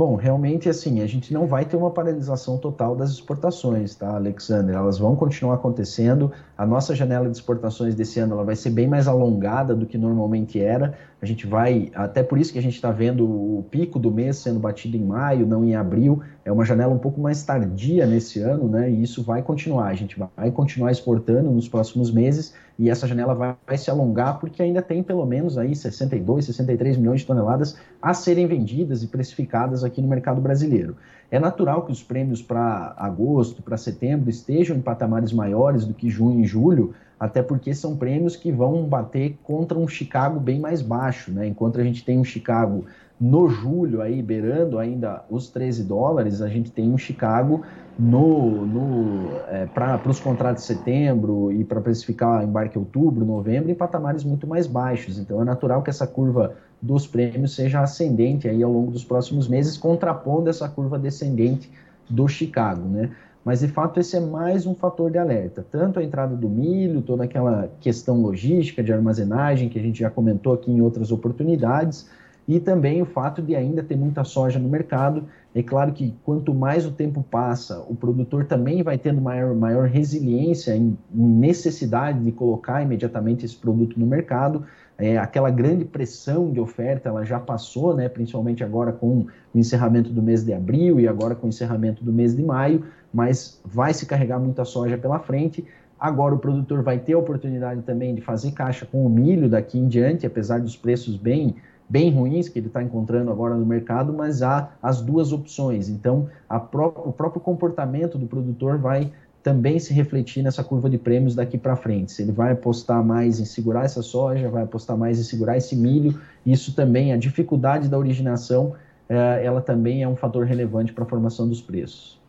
Bom, 0.00 0.16
realmente 0.16 0.66
assim, 0.66 1.02
a 1.02 1.06
gente 1.06 1.30
não 1.30 1.46
vai 1.46 1.66
ter 1.66 1.76
uma 1.76 1.90
paralisação 1.90 2.56
total 2.56 2.96
das 2.96 3.10
exportações, 3.10 3.94
tá, 3.94 4.16
Alexander? 4.16 4.74
Elas 4.74 4.98
vão 4.98 5.14
continuar 5.14 5.56
acontecendo. 5.56 6.32
A 6.60 6.66
nossa 6.66 6.94
janela 6.94 7.24
de 7.24 7.34
exportações 7.34 7.94
desse 7.94 8.20
ano 8.20 8.34
ela 8.34 8.44
vai 8.44 8.54
ser 8.54 8.68
bem 8.68 8.86
mais 8.86 9.08
alongada 9.08 9.74
do 9.74 9.86
que 9.86 9.96
normalmente 9.96 10.60
era. 10.60 10.92
A 11.22 11.24
gente 11.24 11.46
vai, 11.46 11.90
até 11.94 12.22
por 12.22 12.36
isso 12.38 12.52
que 12.52 12.58
a 12.58 12.62
gente 12.62 12.74
está 12.74 12.90
vendo 12.90 13.24
o 13.24 13.64
pico 13.70 13.98
do 13.98 14.10
mês 14.10 14.36
sendo 14.36 14.60
batido 14.60 14.94
em 14.94 15.02
maio, 15.02 15.46
não 15.46 15.64
em 15.64 15.74
abril. 15.74 16.20
É 16.44 16.52
uma 16.52 16.66
janela 16.66 16.92
um 16.92 16.98
pouco 16.98 17.18
mais 17.18 17.42
tardia 17.42 18.04
nesse 18.04 18.40
ano, 18.40 18.68
né? 18.68 18.90
E 18.90 19.02
isso 19.02 19.22
vai 19.22 19.40
continuar. 19.40 19.86
A 19.86 19.94
gente 19.94 20.18
vai 20.36 20.50
continuar 20.50 20.92
exportando 20.92 21.50
nos 21.50 21.66
próximos 21.66 22.12
meses 22.12 22.52
e 22.78 22.90
essa 22.90 23.06
janela 23.06 23.34
vai, 23.34 23.56
vai 23.66 23.78
se 23.78 23.90
alongar 23.90 24.38
porque 24.38 24.62
ainda 24.62 24.82
tem 24.82 25.02
pelo 25.02 25.24
menos 25.24 25.56
aí 25.56 25.74
62, 25.74 26.44
63 26.44 26.98
milhões 26.98 27.20
de 27.20 27.26
toneladas 27.26 27.78
a 28.02 28.12
serem 28.12 28.46
vendidas 28.46 29.02
e 29.02 29.06
precificadas 29.06 29.82
aqui 29.82 30.02
no 30.02 30.08
mercado 30.08 30.42
brasileiro. 30.42 30.94
É 31.30 31.38
natural 31.38 31.82
que 31.82 31.92
os 31.92 32.02
prêmios 32.02 32.42
para 32.42 32.92
agosto, 32.96 33.62
para 33.62 33.76
setembro 33.76 34.28
estejam 34.28 34.76
em 34.76 34.80
patamares 34.80 35.32
maiores 35.32 35.84
do 35.84 35.94
que 35.94 36.10
junho 36.10 36.40
e 36.40 36.44
julho, 36.44 36.92
até 37.18 37.42
porque 37.42 37.72
são 37.74 37.96
prêmios 37.96 38.34
que 38.34 38.50
vão 38.50 38.84
bater 38.84 39.36
contra 39.44 39.78
um 39.78 39.86
Chicago 39.86 40.40
bem 40.40 40.58
mais 40.58 40.82
baixo, 40.82 41.30
né? 41.30 41.46
Enquanto 41.46 41.78
a 41.78 41.84
gente 41.84 42.04
tem 42.04 42.18
um 42.18 42.24
Chicago 42.24 42.86
no 43.20 43.48
julho 43.48 44.00
aí 44.00 44.22
beirando 44.22 44.78
ainda 44.78 45.22
os 45.28 45.48
13 45.50 45.84
dólares, 45.84 46.40
a 46.40 46.48
gente 46.48 46.72
tem 46.72 46.90
um 46.90 46.96
Chicago 46.96 47.62
no, 47.98 48.64
no 48.64 49.36
é, 49.48 49.66
para 49.66 50.00
os 50.08 50.18
contratos 50.18 50.62
de 50.62 50.68
setembro 50.68 51.52
e 51.52 51.62
para 51.62 51.82
precificar 51.82 52.42
embarque 52.42 52.78
outubro, 52.78 53.24
novembro, 53.24 53.70
em 53.70 53.74
patamares 53.74 54.24
muito 54.24 54.46
mais 54.46 54.66
baixos. 54.66 55.18
Então 55.18 55.42
é 55.42 55.44
natural 55.44 55.82
que 55.82 55.90
essa 55.90 56.06
curva 56.06 56.56
dos 56.80 57.06
prêmios 57.06 57.54
seja 57.54 57.80
ascendente 57.80 58.48
aí 58.48 58.62
ao 58.62 58.72
longo 58.72 58.90
dos 58.90 59.04
próximos 59.04 59.48
meses, 59.48 59.76
contrapondo 59.76 60.48
essa 60.48 60.68
curva 60.68 60.98
descendente 60.98 61.70
do 62.08 62.26
Chicago, 62.26 62.86
né? 62.88 63.10
Mas 63.44 63.60
de 63.60 63.68
fato 63.68 63.98
esse 63.98 64.16
é 64.16 64.20
mais 64.20 64.66
um 64.66 64.74
fator 64.74 65.10
de 65.10 65.18
alerta, 65.18 65.64
tanto 65.70 65.98
a 65.98 66.04
entrada 66.04 66.36
do 66.36 66.48
milho, 66.48 67.00
toda 67.00 67.24
aquela 67.24 67.70
questão 67.80 68.20
logística 68.20 68.82
de 68.82 68.92
armazenagem 68.92 69.68
que 69.68 69.78
a 69.78 69.82
gente 69.82 70.00
já 70.00 70.10
comentou 70.10 70.52
aqui 70.52 70.70
em 70.70 70.82
outras 70.82 71.10
oportunidades, 71.10 72.08
e 72.46 72.58
também 72.58 73.00
o 73.00 73.06
fato 73.06 73.40
de 73.40 73.54
ainda 73.54 73.82
ter 73.82 73.96
muita 73.96 74.24
soja 74.24 74.58
no 74.58 74.68
mercado. 74.68 75.24
É 75.54 75.62
claro 75.62 75.92
que 75.92 76.12
quanto 76.24 76.52
mais 76.52 76.84
o 76.84 76.90
tempo 76.90 77.24
passa, 77.30 77.78
o 77.88 77.94
produtor 77.94 78.44
também 78.44 78.82
vai 78.82 78.98
tendo 78.98 79.20
maior, 79.20 79.54
maior 79.54 79.86
resiliência 79.88 80.76
em 80.76 80.98
necessidade 81.14 82.18
de 82.18 82.32
colocar 82.32 82.82
imediatamente 82.82 83.46
esse 83.46 83.56
produto 83.56 83.98
no 83.98 84.06
mercado. 84.06 84.64
É, 85.00 85.16
aquela 85.16 85.48
grande 85.48 85.84
pressão 85.84 86.52
de 86.52 86.60
oferta 86.60 87.08
ela 87.08 87.24
já 87.24 87.40
passou, 87.40 87.96
né, 87.96 88.06
principalmente 88.08 88.62
agora 88.62 88.92
com 88.92 89.26
o 89.54 89.58
encerramento 89.58 90.10
do 90.10 90.20
mês 90.20 90.44
de 90.44 90.52
abril 90.52 91.00
e 91.00 91.08
agora 91.08 91.34
com 91.34 91.46
o 91.46 91.48
encerramento 91.48 92.04
do 92.04 92.12
mês 92.12 92.36
de 92.36 92.42
maio, 92.42 92.84
mas 93.12 93.60
vai 93.64 93.94
se 93.94 94.04
carregar 94.04 94.38
muita 94.38 94.64
soja 94.64 94.98
pela 94.98 95.18
frente. 95.18 95.64
Agora 95.98 96.34
o 96.34 96.38
produtor 96.38 96.82
vai 96.82 96.98
ter 96.98 97.14
a 97.14 97.18
oportunidade 97.18 97.82
também 97.82 98.14
de 98.14 98.20
fazer 98.20 98.52
caixa 98.52 98.84
com 98.84 99.04
o 99.06 99.08
milho 99.08 99.48
daqui 99.48 99.78
em 99.78 99.88
diante, 99.88 100.26
apesar 100.26 100.60
dos 100.60 100.76
preços 100.76 101.16
bem 101.16 101.56
bem 101.88 102.12
ruins 102.12 102.48
que 102.48 102.60
ele 102.60 102.68
está 102.68 102.80
encontrando 102.80 103.32
agora 103.32 103.56
no 103.56 103.66
mercado, 103.66 104.12
mas 104.12 104.42
há 104.42 104.70
as 104.80 105.02
duas 105.02 105.32
opções. 105.32 105.88
Então, 105.88 106.28
pró 106.70 106.92
o 107.04 107.12
próprio 107.12 107.40
comportamento 107.40 108.16
do 108.16 108.28
produtor 108.28 108.78
vai 108.78 109.10
também 109.42 109.78
se 109.78 109.92
refletir 109.92 110.42
nessa 110.42 110.62
curva 110.62 110.88
de 110.90 110.98
prêmios 110.98 111.34
daqui 111.34 111.56
para 111.56 111.74
frente. 111.76 112.12
Se 112.12 112.22
ele 112.22 112.32
vai 112.32 112.52
apostar 112.52 113.02
mais 113.04 113.40
em 113.40 113.44
segurar 113.44 113.84
essa 113.84 114.02
soja, 114.02 114.48
vai 114.48 114.62
apostar 114.62 114.96
mais 114.96 115.18
em 115.18 115.22
segurar 115.22 115.56
esse 115.56 115.74
milho, 115.74 116.20
isso 116.44 116.74
também, 116.74 117.12
a 117.12 117.16
dificuldade 117.16 117.88
da 117.88 117.98
originação, 117.98 118.74
é, 119.08 119.44
ela 119.44 119.60
também 119.60 120.02
é 120.02 120.08
um 120.08 120.16
fator 120.16 120.44
relevante 120.44 120.92
para 120.92 121.04
a 121.04 121.06
formação 121.06 121.48
dos 121.48 121.60
preços. 121.60 122.20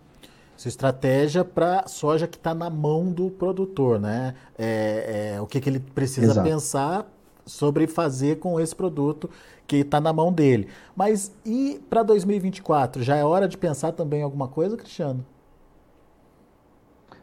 Essa 0.57 0.67
estratégia 0.67 1.43
para 1.43 1.87
soja 1.87 2.27
que 2.27 2.37
está 2.37 2.53
na 2.53 2.69
mão 2.69 3.11
do 3.11 3.29
produtor, 3.29 3.99
né? 3.99 4.35
É, 4.57 5.33
é, 5.35 5.41
o 5.41 5.47
que, 5.47 5.59
que 5.59 5.69
ele 5.69 5.79
precisa 5.79 6.31
Exato. 6.31 6.47
pensar 6.47 7.07
sobre 7.45 7.87
fazer 7.87 8.37
com 8.37 8.59
esse 8.59 8.75
produto 8.75 9.29
que 9.67 9.77
está 9.77 9.99
na 9.99 10.13
mão 10.13 10.31
dele. 10.31 10.67
Mas 10.95 11.31
e 11.45 11.81
para 11.89 12.03
2024? 12.03 13.01
Já 13.03 13.15
é 13.15 13.23
hora 13.23 13.47
de 13.47 13.57
pensar 13.57 13.91
também 13.91 14.19
em 14.19 14.23
alguma 14.23 14.47
coisa, 14.47 14.77
Cristiano? 14.77 15.25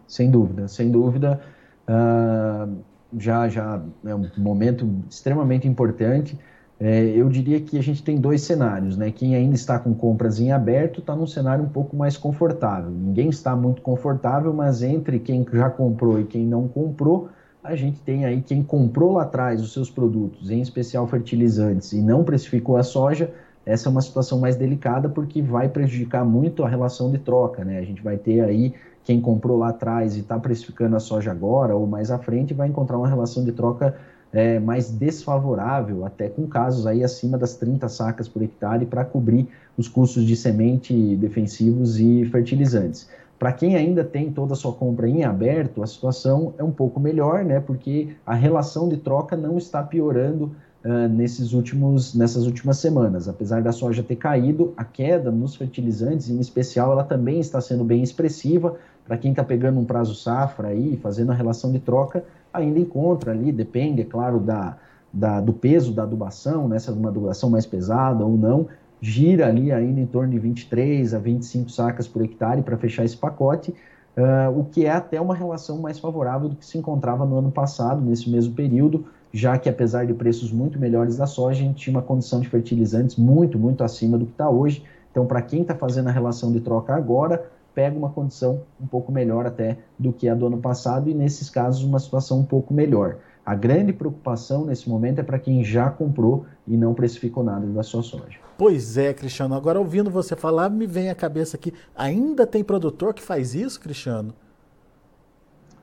Sem 0.09 0.31
dúvida, 0.31 0.66
sem 0.66 0.90
dúvida. 0.90 1.40
Uh, 1.88 2.77
já, 3.16 3.49
já 3.49 3.81
é 4.05 4.14
um 4.14 4.29
momento 4.37 4.88
extremamente 5.09 5.68
importante. 5.68 6.38
É, 6.81 7.05
eu 7.07 7.29
diria 7.29 7.61
que 7.61 7.77
a 7.77 7.83
gente 7.83 8.03
tem 8.03 8.16
dois 8.16 8.42
cenários, 8.42 8.97
né? 8.97 9.11
Quem 9.11 9.35
ainda 9.35 9.55
está 9.55 9.79
com 9.79 9.92
compras 9.94 10.38
em 10.38 10.53
aberto 10.53 11.01
está 11.01 11.14
num 11.14 11.27
cenário 11.27 11.64
um 11.64 11.68
pouco 11.68 11.97
mais 11.97 12.16
confortável. 12.16 12.90
Ninguém 12.90 13.29
está 13.29 13.57
muito 13.57 13.83
confortável, 13.83 14.53
mas 14.53 14.83
entre 14.83 15.18
quem 15.18 15.44
já 15.53 15.68
comprou 15.68 16.21
e 16.21 16.25
quem 16.25 16.47
não 16.47 16.68
comprou, 16.68 17.31
a 17.64 17.75
gente 17.75 18.01
tem 18.01 18.25
aí 18.25 18.40
quem 18.42 18.62
comprou 18.62 19.14
lá 19.14 19.23
atrás 19.23 19.61
os 19.61 19.73
seus 19.73 19.90
produtos, 19.90 20.51
em 20.51 20.61
especial 20.61 21.07
fertilizantes, 21.09 21.92
e 21.92 22.01
não 22.01 22.23
precificou 22.23 22.77
a 22.77 22.85
soja, 22.85 23.33
essa 23.66 23.88
é 23.88 23.90
uma 23.90 24.01
situação 24.01 24.38
mais 24.38 24.57
delicada 24.57 25.09
porque 25.09 25.42
vai 25.42 25.68
prejudicar 25.68 26.25
muito 26.25 26.64
a 26.64 26.68
relação 26.68 27.11
de 27.11 27.18
troca, 27.18 27.64
né? 27.64 27.79
A 27.79 27.83
gente 27.83 28.03
vai 28.03 28.16
ter 28.16 28.40
aí 28.40 28.73
quem 29.09 29.23
comprou 29.23 29.57
lá 29.57 29.71
atrás 29.71 30.16
e 30.16 30.21
está 30.21 30.38
precificando 30.38 30.94
a 30.94 31.01
soja 31.01 31.31
agora 31.31 31.75
ou 31.75 31.87
mais 31.87 32.11
à 32.11 32.18
frente 32.18 32.53
vai 32.53 32.68
encontrar 32.68 32.99
uma 32.99 33.09
relação 33.09 33.42
de 33.42 33.53
troca 33.53 33.97
é, 34.31 34.61
mais 34.61 34.90
desfavorável, 34.90 36.05
até 36.05 36.29
com 36.29 36.47
casos 36.47 36.87
aí 36.87 37.03
acima 37.03 37.38
das 37.38 37.55
30 37.55 37.88
sacas 37.88 38.29
por 38.29 38.42
hectare 38.42 38.85
para 38.85 39.07
cobrir 39.07 39.49
os 39.79 39.88
custos 39.88 40.27
de 40.27 40.37
semente, 40.37 40.92
defensivos 41.16 41.99
e 41.99 42.27
fertilizantes. 42.27 43.09
Para 43.38 43.51
quem 43.51 43.77
ainda 43.77 44.05
tem 44.05 44.31
toda 44.31 44.53
a 44.53 44.57
sua 44.57 44.75
compra 44.75 45.09
em 45.09 45.25
aberto, 45.25 45.83
a 45.83 45.87
situação 45.87 46.53
é 46.59 46.62
um 46.62 46.73
pouco 46.73 47.01
melhor, 47.01 47.42
né? 47.47 47.61
Porque 47.61 48.09
a 48.27 48.35
relação 48.35 48.90
de 48.90 48.99
troca 48.99 49.35
não 49.38 49.57
está 49.57 49.83
piorando 49.83 50.55
uh, 50.85 51.09
nesses 51.09 51.53
últimos, 51.53 52.14
nessas 52.14 52.47
últimas 52.47 52.79
semanas. 52.79 53.29
Apesar 53.29 53.62
da 53.62 53.73
soja 53.73 54.03
ter 54.03 54.16
caído, 54.16 54.73
a 54.77 54.85
queda 54.85 55.31
nos 55.31 55.57
fertilizantes, 55.57 56.29
em 56.29 56.40
especial, 56.40 56.92
ela 56.92 57.05
também 57.05 57.40
está 57.40 57.61
sendo 57.61 57.85
bem 57.85 58.03
expressiva. 58.03 58.77
Para 59.09 59.16
quem 59.16 59.31
está 59.31 59.42
pegando 59.42 59.81
um 59.81 59.87
prazo 59.87 60.14
safra 60.14 60.68
aí, 60.68 60.99
fazendo 61.03 61.33
a 61.33 61.35
relação 61.35 61.73
de 61.73 61.79
troca, 61.79 62.23
ainda 62.53 62.79
encontra 62.79 63.33
ali, 63.33 63.51
depende, 63.51 64.03
é 64.03 64.05
claro, 64.05 64.38
da, 64.38 64.77
da, 65.11 65.40
do 65.40 65.55
peso 65.55 65.94
da 65.94 66.03
adubação, 66.03 66.68
né, 66.68 66.79
se 66.79 66.90
é 66.90 66.92
uma 66.92 67.09
adubação 67.09 67.49
mais 67.49 67.64
pesada 67.64 68.23
ou 68.23 68.37
não, 68.37 68.66
gira 69.01 69.47
ali 69.47 69.73
ainda 69.73 69.99
em 69.99 70.07
torno 70.07 70.31
de 70.31 70.38
23 70.38 71.14
a 71.14 71.18
25 71.18 71.71
sacas 71.71 72.07
por 72.07 72.23
hectare 72.23 72.61
para 72.61 72.77
fechar 72.77 73.03
esse 73.03 73.16
pacote, 73.16 73.71
uh, 74.14 74.59
o 74.59 74.64
que 74.64 74.85
é 74.85 74.90
até 74.90 75.18
uma 75.18 75.35
relação 75.35 75.79
mais 75.79 75.99
favorável 75.99 76.51
do 76.51 76.57
que 76.57 76.66
se 76.66 76.77
encontrava 76.77 77.25
no 77.25 77.38
ano 77.38 77.51
passado, 77.51 78.03
nesse 78.03 78.29
mesmo 78.29 78.55
período, 78.55 79.07
já 79.33 79.57
que 79.57 79.71
apesar 79.71 80.07
de 80.07 80.12
preços 80.12 80.53
muito 80.53 80.79
melhores 80.79 81.16
da 81.16 81.27
soja, 81.27 81.61
a 81.61 81.64
gente 81.64 81.77
tinha 81.77 81.97
uma 81.97 82.03
condição 82.03 82.40
de 82.40 82.49
fertilizantes 82.49 83.16
muito, 83.16 83.59
muito 83.59 83.83
acima 83.83 84.18
do 84.18 84.27
que 84.27 84.33
está 84.33 84.51
hoje. 84.51 84.85
Então, 85.11 85.27
para 85.27 85.40
quem 85.42 85.62
está 85.62 85.75
fazendo 85.75 86.09
a 86.09 86.12
relação 86.12 86.53
de 86.53 86.61
troca 86.61 86.94
agora, 86.94 87.44
pega 87.79 87.97
uma 87.97 88.11
condição 88.11 88.62
um 88.81 88.88
pouco 88.88 89.12
melhor 89.12 89.47
até 89.47 89.79
do 89.97 90.12
que 90.12 90.29
a 90.29 90.35
do 90.35 90.49
ano 90.49 90.59
passado 90.59 91.09
e, 91.09 91.14
nesses 91.14 91.49
casos, 91.49 91.85
uma 91.85 92.01
situação 92.01 92.41
um 92.41 92.45
pouco 92.45 92.75
melhor. 92.75 93.19
A 93.47 93.55
grande 93.55 93.93
preocupação 93.93 94.67
nesse 94.67 94.88
momento 94.88 95.21
é 95.21 95.23
para 95.23 95.38
quem 95.38 95.62
já 95.62 95.88
comprou 95.88 96.45
e 96.67 96.77
não 96.77 96.93
precificou 96.93 97.45
nada 97.45 97.64
da 97.69 97.85
sua 97.85 98.03
soja. 98.03 98.37
Pois 98.59 98.99
é, 98.99 99.14
Cristiano. 99.14 99.55
Agora, 99.55 99.79
ouvindo 99.79 100.11
você 100.11 100.35
falar, 100.35 100.69
me 100.69 100.88
vem 100.88 101.09
à 101.09 101.14
cabeça 101.14 101.57
que 101.57 101.73
ainda 101.95 102.45
tem 102.45 102.64
produtor 102.64 103.14
que 103.14 103.23
faz 103.23 103.55
isso, 103.55 103.81
Cristiano? 103.81 104.35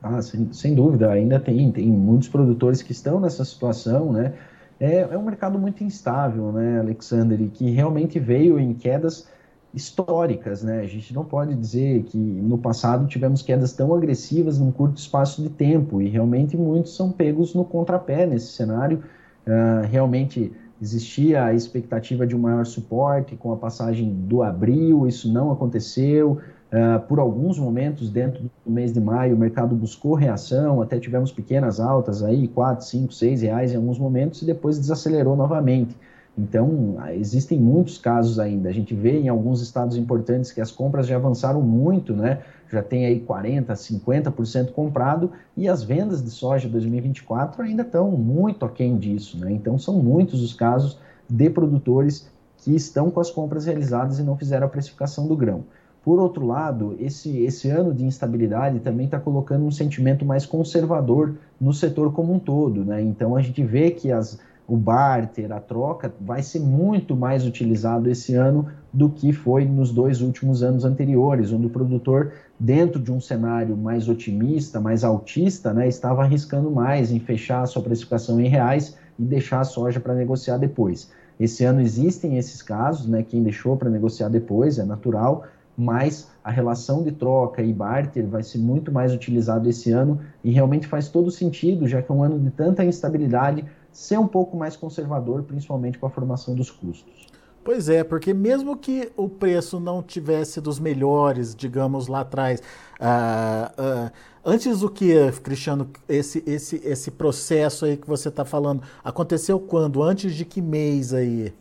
Ah, 0.02 0.20
sem, 0.20 0.52
sem 0.52 0.74
dúvida, 0.74 1.10
ainda 1.10 1.40
tem, 1.40 1.72
tem 1.72 1.88
muitos 1.88 2.28
produtores 2.28 2.82
que 2.82 2.92
estão 2.92 3.18
nessa 3.18 3.42
situação, 3.42 4.12
né? 4.12 4.34
É, 4.78 5.00
é 5.00 5.16
um 5.16 5.24
mercado 5.24 5.58
muito 5.58 5.82
instável, 5.82 6.52
né, 6.52 6.78
Alexander, 6.78 7.40
e 7.40 7.48
que 7.48 7.70
realmente 7.70 8.20
veio 8.20 8.60
em 8.60 8.74
quedas 8.74 9.34
históricas, 9.76 10.62
né? 10.62 10.80
A 10.80 10.86
gente 10.86 11.12
não 11.12 11.22
pode 11.22 11.54
dizer 11.54 12.04
que 12.04 12.16
no 12.16 12.56
passado 12.56 13.06
tivemos 13.06 13.42
quedas 13.42 13.74
tão 13.74 13.94
agressivas 13.94 14.58
num 14.58 14.72
curto 14.72 14.96
espaço 14.96 15.42
de 15.42 15.50
tempo, 15.50 16.00
e 16.00 16.08
realmente 16.08 16.56
muitos 16.56 16.96
são 16.96 17.12
pegos 17.12 17.54
no 17.54 17.62
contrapé 17.62 18.24
nesse 18.24 18.52
cenário. 18.52 19.02
Uh, 19.46 19.86
realmente 19.86 20.50
existia 20.80 21.44
a 21.44 21.52
expectativa 21.52 22.26
de 22.26 22.34
um 22.34 22.38
maior 22.38 22.64
suporte 22.64 23.36
com 23.36 23.52
a 23.52 23.56
passagem 23.56 24.10
do 24.10 24.42
abril, 24.42 25.06
isso 25.06 25.30
não 25.30 25.52
aconteceu. 25.52 26.38
Uh, 26.72 26.98
por 27.06 27.18
alguns 27.18 27.58
momentos, 27.58 28.08
dentro 28.08 28.50
do 28.64 28.72
mês 28.72 28.94
de 28.94 29.00
maio, 29.00 29.36
o 29.36 29.38
mercado 29.38 29.76
buscou 29.76 30.14
reação, 30.14 30.80
até 30.80 30.98
tivemos 30.98 31.30
pequenas 31.30 31.78
altas 31.78 32.22
aí, 32.22 32.48
4, 32.48 32.84
5, 32.84 33.12
6 33.12 33.42
reais 33.42 33.72
em 33.72 33.76
alguns 33.76 33.98
momentos, 33.98 34.40
e 34.40 34.46
depois 34.46 34.78
desacelerou 34.78 35.36
novamente. 35.36 35.94
Então, 36.38 36.96
existem 37.14 37.58
muitos 37.58 37.96
casos 37.96 38.38
ainda. 38.38 38.68
A 38.68 38.72
gente 38.72 38.94
vê 38.94 39.18
em 39.18 39.28
alguns 39.28 39.62
estados 39.62 39.96
importantes 39.96 40.52
que 40.52 40.60
as 40.60 40.70
compras 40.70 41.06
já 41.06 41.16
avançaram 41.16 41.62
muito, 41.62 42.14
né? 42.14 42.42
Já 42.70 42.82
tem 42.82 43.06
aí 43.06 43.20
40%, 43.20 43.68
50% 43.70 44.72
comprado, 44.72 45.30
e 45.56 45.68
as 45.68 45.82
vendas 45.82 46.22
de 46.22 46.30
soja 46.30 46.68
2024 46.68 47.62
ainda 47.62 47.82
estão 47.82 48.10
muito 48.10 48.66
aquém 48.66 48.98
disso, 48.98 49.38
né? 49.38 49.50
Então, 49.50 49.78
são 49.78 49.94
muitos 49.94 50.42
os 50.42 50.52
casos 50.52 50.98
de 51.28 51.48
produtores 51.48 52.28
que 52.58 52.74
estão 52.74 53.10
com 53.10 53.20
as 53.20 53.30
compras 53.30 53.64
realizadas 53.64 54.18
e 54.18 54.22
não 54.22 54.36
fizeram 54.36 54.66
a 54.66 54.70
precificação 54.70 55.26
do 55.26 55.36
grão. 55.36 55.64
Por 56.04 56.20
outro 56.20 56.46
lado, 56.46 56.96
esse, 57.00 57.36
esse 57.40 57.68
ano 57.68 57.92
de 57.92 58.04
instabilidade 58.04 58.78
também 58.78 59.06
está 59.06 59.18
colocando 59.18 59.64
um 59.64 59.72
sentimento 59.72 60.24
mais 60.24 60.46
conservador 60.46 61.34
no 61.60 61.72
setor 61.72 62.12
como 62.12 62.32
um 62.32 62.38
todo. 62.38 62.84
Né? 62.84 63.02
Então 63.02 63.34
a 63.34 63.42
gente 63.42 63.60
vê 63.64 63.90
que 63.90 64.12
as, 64.12 64.38
o 64.68 64.76
barter, 64.76 65.52
a 65.52 65.60
troca, 65.60 66.12
vai 66.20 66.42
ser 66.42 66.60
muito 66.60 67.14
mais 67.14 67.46
utilizado 67.46 68.10
esse 68.10 68.34
ano 68.34 68.66
do 68.92 69.08
que 69.08 69.32
foi 69.32 69.64
nos 69.64 69.92
dois 69.92 70.20
últimos 70.20 70.62
anos 70.62 70.84
anteriores, 70.84 71.52
onde 71.52 71.66
o 71.66 71.70
produtor, 71.70 72.32
dentro 72.58 73.00
de 73.00 73.12
um 73.12 73.20
cenário 73.20 73.76
mais 73.76 74.08
otimista, 74.08 74.80
mais 74.80 75.04
altista, 75.04 75.72
né, 75.72 75.86
estava 75.86 76.22
arriscando 76.22 76.70
mais 76.70 77.12
em 77.12 77.20
fechar 77.20 77.62
a 77.62 77.66
sua 77.66 77.82
precificação 77.82 78.40
em 78.40 78.48
reais 78.48 78.96
e 79.18 79.22
deixar 79.22 79.60
a 79.60 79.64
soja 79.64 80.00
para 80.00 80.14
negociar 80.14 80.58
depois. 80.58 81.10
Esse 81.38 81.64
ano 81.64 81.80
existem 81.80 82.38
esses 82.38 82.62
casos, 82.62 83.06
né, 83.06 83.22
quem 83.22 83.42
deixou 83.42 83.76
para 83.76 83.90
negociar 83.90 84.28
depois, 84.28 84.78
é 84.78 84.84
natural, 84.84 85.44
mas 85.76 86.30
a 86.42 86.50
relação 86.50 87.02
de 87.02 87.12
troca 87.12 87.62
e 87.62 87.72
barter 87.72 88.26
vai 88.26 88.42
ser 88.42 88.58
muito 88.58 88.90
mais 88.90 89.12
utilizado 89.12 89.68
esse 89.68 89.90
ano 89.92 90.18
e 90.42 90.50
realmente 90.50 90.86
faz 90.86 91.08
todo 91.08 91.30
sentido, 91.30 91.86
já 91.86 92.00
que 92.00 92.10
é 92.10 92.14
um 92.14 92.22
ano 92.22 92.38
de 92.38 92.50
tanta 92.50 92.84
instabilidade, 92.84 93.64
ser 93.96 94.18
um 94.18 94.26
pouco 94.26 94.58
mais 94.58 94.76
conservador, 94.76 95.42
principalmente 95.42 95.98
com 95.98 96.06
a 96.06 96.10
formação 96.10 96.54
dos 96.54 96.70
custos. 96.70 97.26
Pois 97.64 97.88
é, 97.88 98.04
porque 98.04 98.34
mesmo 98.34 98.76
que 98.76 99.10
o 99.16 99.26
preço 99.26 99.80
não 99.80 100.02
tivesse 100.02 100.60
dos 100.60 100.78
melhores, 100.78 101.54
digamos 101.54 102.06
lá 102.06 102.20
atrás, 102.20 102.60
uh, 103.00 103.80
uh, 103.80 104.10
antes 104.44 104.80
do 104.80 104.90
que, 104.90 105.32
Cristiano, 105.42 105.88
esse, 106.06 106.44
esse, 106.46 106.76
esse 106.84 107.10
processo 107.10 107.86
aí 107.86 107.96
que 107.96 108.06
você 108.06 108.28
está 108.28 108.44
falando, 108.44 108.82
aconteceu 109.02 109.58
quando? 109.58 110.02
Antes 110.02 110.34
de 110.34 110.44
que 110.44 110.60
mês 110.60 111.14
aí? 111.14 111.54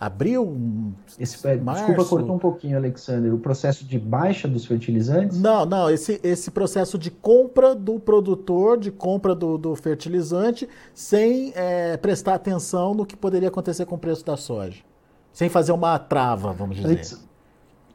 Abril, 0.00 0.94
esse, 1.18 1.36
março. 1.58 1.84
Desculpa, 1.84 2.08
cortou 2.08 2.34
um 2.34 2.38
pouquinho, 2.38 2.78
Alexander. 2.78 3.34
O 3.34 3.38
processo 3.38 3.84
de 3.84 3.98
baixa 3.98 4.48
dos 4.48 4.64
fertilizantes? 4.64 5.38
Não, 5.38 5.66
não. 5.66 5.90
Esse, 5.90 6.18
esse 6.22 6.50
processo 6.50 6.98
de 6.98 7.10
compra 7.10 7.74
do 7.74 8.00
produtor, 8.00 8.78
de 8.78 8.90
compra 8.90 9.34
do, 9.34 9.58
do 9.58 9.76
fertilizante, 9.76 10.66
sem 10.94 11.52
é, 11.54 11.98
prestar 11.98 12.34
atenção 12.34 12.94
no 12.94 13.04
que 13.04 13.14
poderia 13.14 13.48
acontecer 13.48 13.84
com 13.84 13.96
o 13.96 13.98
preço 13.98 14.24
da 14.24 14.38
soja. 14.38 14.82
Sem 15.32 15.50
fazer 15.50 15.72
uma 15.72 15.98
trava, 15.98 16.52
vamos 16.52 16.76
dizer. 16.76 17.29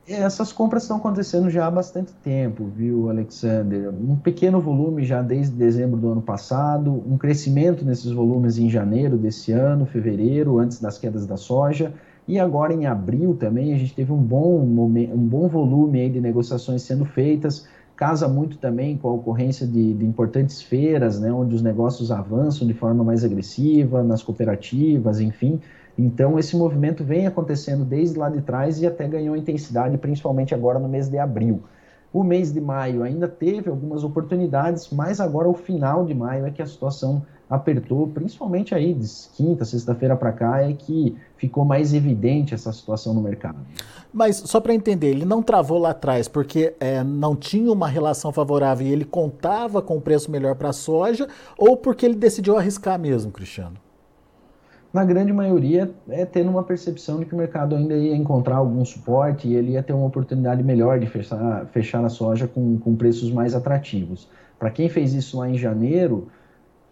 Essas 0.07 0.53
compras 0.53 0.83
estão 0.83 0.97
acontecendo 0.97 1.49
já 1.49 1.65
há 1.65 1.71
bastante 1.71 2.13
tempo, 2.23 2.65
viu, 2.65 3.09
Alexander? 3.09 3.89
Um 3.89 4.15
pequeno 4.15 4.61
volume 4.61 5.03
já 5.03 5.19
desde 5.23 5.55
dezembro 5.55 5.99
do 5.99 6.11
ano 6.11 6.21
passado, 6.21 7.03
um 7.07 7.17
crescimento 7.17 7.83
nesses 7.83 8.11
volumes 8.11 8.59
em 8.59 8.69
janeiro 8.69 9.17
desse 9.17 9.51
ano, 9.51 9.87
fevereiro, 9.87 10.59
antes 10.59 10.79
das 10.79 10.99
quedas 10.99 11.25
da 11.25 11.37
soja. 11.37 11.91
E 12.27 12.37
agora 12.39 12.71
em 12.71 12.85
abril 12.85 13.35
também 13.35 13.73
a 13.73 13.77
gente 13.77 13.95
teve 13.95 14.11
um 14.11 14.21
bom, 14.21 14.63
momento, 14.63 15.15
um 15.15 15.27
bom 15.27 15.47
volume 15.47 16.07
de 16.07 16.21
negociações 16.21 16.83
sendo 16.83 17.05
feitas. 17.05 17.67
Casa 17.95 18.27
muito 18.27 18.57
também 18.57 18.97
com 18.97 19.07
a 19.07 19.13
ocorrência 19.13 19.65
de, 19.65 19.93
de 19.93 20.05
importantes 20.05 20.61
feiras, 20.61 21.19
né, 21.19 21.31
onde 21.31 21.55
os 21.55 21.61
negócios 21.61 22.11
avançam 22.11 22.67
de 22.67 22.73
forma 22.73 23.03
mais 23.03 23.23
agressiva, 23.23 24.03
nas 24.03 24.21
cooperativas, 24.21 25.21
enfim. 25.21 25.61
Então, 25.97 26.37
esse 26.37 26.57
movimento 26.57 27.05
vem 27.05 27.25
acontecendo 27.25 27.85
desde 27.85 28.19
lá 28.19 28.29
de 28.29 28.41
trás 28.41 28.81
e 28.81 28.85
até 28.85 29.07
ganhou 29.07 29.35
intensidade, 29.35 29.97
principalmente 29.97 30.53
agora 30.53 30.77
no 30.77 30.89
mês 30.89 31.07
de 31.07 31.17
abril. 31.17 31.63
O 32.11 32.23
mês 32.23 32.51
de 32.51 32.59
maio 32.59 33.03
ainda 33.03 33.27
teve 33.27 33.69
algumas 33.69 34.03
oportunidades, 34.03 34.89
mas 34.89 35.19
agora, 35.19 35.49
o 35.49 35.53
final 35.53 36.05
de 36.05 36.13
maio, 36.13 36.45
é 36.45 36.51
que 36.51 36.61
a 36.61 36.65
situação 36.65 37.23
apertou, 37.49 38.07
principalmente 38.07 38.73
aí 38.73 38.93
de 38.93 39.07
quinta, 39.35 39.63
sexta-feira 39.65 40.15
para 40.15 40.31
cá, 40.31 40.61
é 40.61 40.73
que 40.73 41.15
ficou 41.37 41.63
mais 41.63 41.93
evidente 41.93 42.53
essa 42.53 42.71
situação 42.71 43.13
no 43.13 43.21
mercado. 43.21 43.57
Mas 44.13 44.37
só 44.37 44.59
para 44.59 44.73
entender, 44.73 45.07
ele 45.07 45.25
não 45.25 45.43
travou 45.43 45.77
lá 45.77 45.91
atrás 45.91 46.27
porque 46.27 46.73
é, 46.79 47.03
não 47.03 47.35
tinha 47.35 47.71
uma 47.71 47.87
relação 47.87 48.31
favorável 48.31 48.87
e 48.87 48.91
ele 48.91 49.05
contava 49.05 49.81
com 49.81 49.97
o 49.97 50.01
preço 50.01 50.31
melhor 50.31 50.55
para 50.55 50.69
a 50.69 50.73
soja, 50.73 51.27
ou 51.57 51.77
porque 51.77 52.05
ele 52.05 52.15
decidiu 52.15 52.57
arriscar 52.57 52.99
mesmo, 52.99 53.31
Cristiano? 53.31 53.77
na 54.95 55.03
grande 55.03 55.33
maioria 55.33 55.93
é 56.07 56.25
tendo 56.25 56.49
uma 56.49 56.63
percepção 56.63 57.19
de 57.19 57.25
que 57.25 57.35
o 57.35 57.37
mercado 57.37 57.75
ainda 57.75 57.97
ia 57.97 58.15
encontrar 58.15 58.55
algum 58.55 58.85
suporte 58.85 59.45
e 59.45 59.53
ele 59.53 59.73
ia 59.73 59.83
ter 59.83 59.91
uma 59.91 60.05
oportunidade 60.05 60.63
melhor 60.63 60.97
de 61.01 61.05
fechar, 61.05 61.65
fechar 61.65 62.05
a 62.05 62.07
soja 62.07 62.47
com, 62.47 62.77
com 62.79 62.95
preços 62.95 63.29
mais 63.29 63.53
atrativos. 63.53 64.29
Para 64.57 64.71
quem 64.71 64.87
fez 64.87 65.13
isso 65.13 65.39
lá 65.39 65.49
em 65.49 65.57
janeiro, 65.57 66.29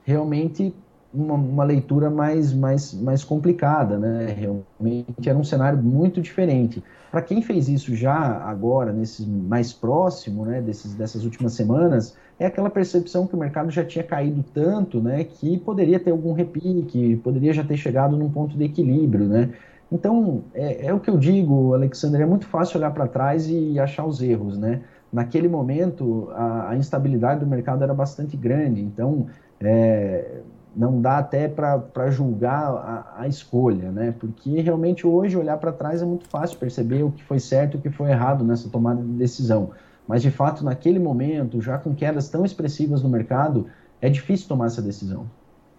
realmente 0.03 0.73
uma, 1.13 1.35
uma, 1.35 1.63
leitura 1.63 2.09
mais, 2.09 2.51
mais, 2.53 2.93
mais 2.93 3.23
complicada, 3.23 3.97
né? 3.97 4.35
Realmente 4.37 5.29
era 5.29 5.37
um 5.37 5.43
cenário 5.43 5.77
muito 5.81 6.21
diferente. 6.21 6.83
Para 7.11 7.21
quem 7.21 7.41
fez 7.43 7.69
isso 7.69 7.95
já 7.95 8.15
agora, 8.15 8.91
nesse 8.91 9.23
mais 9.23 9.71
próximo, 9.71 10.45
né, 10.45 10.59
desses, 10.59 10.95
dessas 10.95 11.23
últimas 11.23 11.53
semanas, 11.53 12.17
é 12.39 12.47
aquela 12.47 12.71
percepção 12.71 13.27
que 13.27 13.35
o 13.35 13.37
mercado 13.37 13.69
já 13.69 13.85
tinha 13.85 14.03
caído 14.03 14.43
tanto, 14.51 14.99
né, 14.99 15.23
que 15.23 15.59
poderia 15.59 15.99
ter 15.99 16.09
algum 16.09 16.33
repique, 16.33 17.15
poderia 17.17 17.53
já 17.53 17.63
ter 17.63 17.77
chegado 17.77 18.17
num 18.17 18.31
ponto 18.31 18.57
de 18.57 18.63
equilíbrio, 18.63 19.27
né? 19.27 19.51
Então, 19.91 20.43
é, 20.55 20.87
é 20.87 20.93
o 20.93 20.99
que 20.99 21.11
eu 21.11 21.19
digo, 21.19 21.75
Alexander, 21.75 22.19
é 22.21 22.25
muito 22.25 22.47
fácil 22.47 22.79
olhar 22.79 22.89
para 22.91 23.05
trás 23.05 23.47
e 23.47 23.79
achar 23.79 24.05
os 24.07 24.19
erros, 24.19 24.57
né? 24.57 24.81
Naquele 25.11 25.47
momento, 25.47 26.31
a, 26.33 26.71
a 26.71 26.75
instabilidade 26.75 27.41
do 27.41 27.45
mercado 27.45 27.83
era 27.83 27.93
bastante 27.93 28.35
grande, 28.35 28.81
então 28.81 29.27
é, 29.61 30.41
não 30.75 31.01
dá 31.01 31.19
até 31.19 31.47
para 31.47 32.09
julgar 32.09 32.69
a, 32.69 33.21
a, 33.21 33.27
escolha, 33.27 33.91
né? 33.91 34.13
Porque 34.19 34.59
realmente 34.61 35.05
hoje 35.05 35.37
olhar 35.37 35.57
para 35.57 35.71
trás 35.71 36.01
é 36.01 36.05
muito 36.05 36.27
fácil 36.27 36.57
perceber 36.57 37.03
o 37.03 37.11
que 37.11 37.23
foi 37.23 37.39
certo 37.39 37.75
e 37.75 37.77
o 37.77 37.81
que 37.81 37.89
foi 37.89 38.09
errado 38.09 38.43
nessa 38.43 38.69
tomada 38.69 39.01
de 39.01 39.11
decisão. 39.13 39.71
Mas 40.07 40.21
de 40.21 40.31
fato, 40.31 40.63
naquele 40.63 40.99
momento, 40.99 41.61
já 41.61 41.77
com 41.77 41.93
quedas 41.95 42.27
tão 42.29 42.43
expressivas 42.43 43.01
no 43.01 43.09
mercado, 43.09 43.67
é 44.01 44.09
difícil 44.09 44.47
tomar 44.47 44.65
essa 44.65 44.81
decisão. 44.81 45.27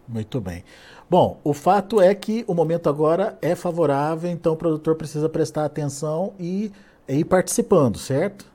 Muito 0.09 0.41
bem. 0.41 0.63
Bom, 1.09 1.39
o 1.43 1.53
fato 1.53 2.01
é 2.01 2.15
que 2.15 2.45
o 2.47 2.55
momento 2.55 2.89
agora 2.89 3.39
é 3.41 3.55
favorável, 3.55 4.31
então 4.31 4.53
o 4.53 4.57
produtor 4.57 4.97
precisa 4.97 5.29
prestar 5.29 5.65
atenção 5.65 6.33
e 6.39 6.71
ir 7.09 7.25
participando, 7.25 7.99
certo? 7.99 8.54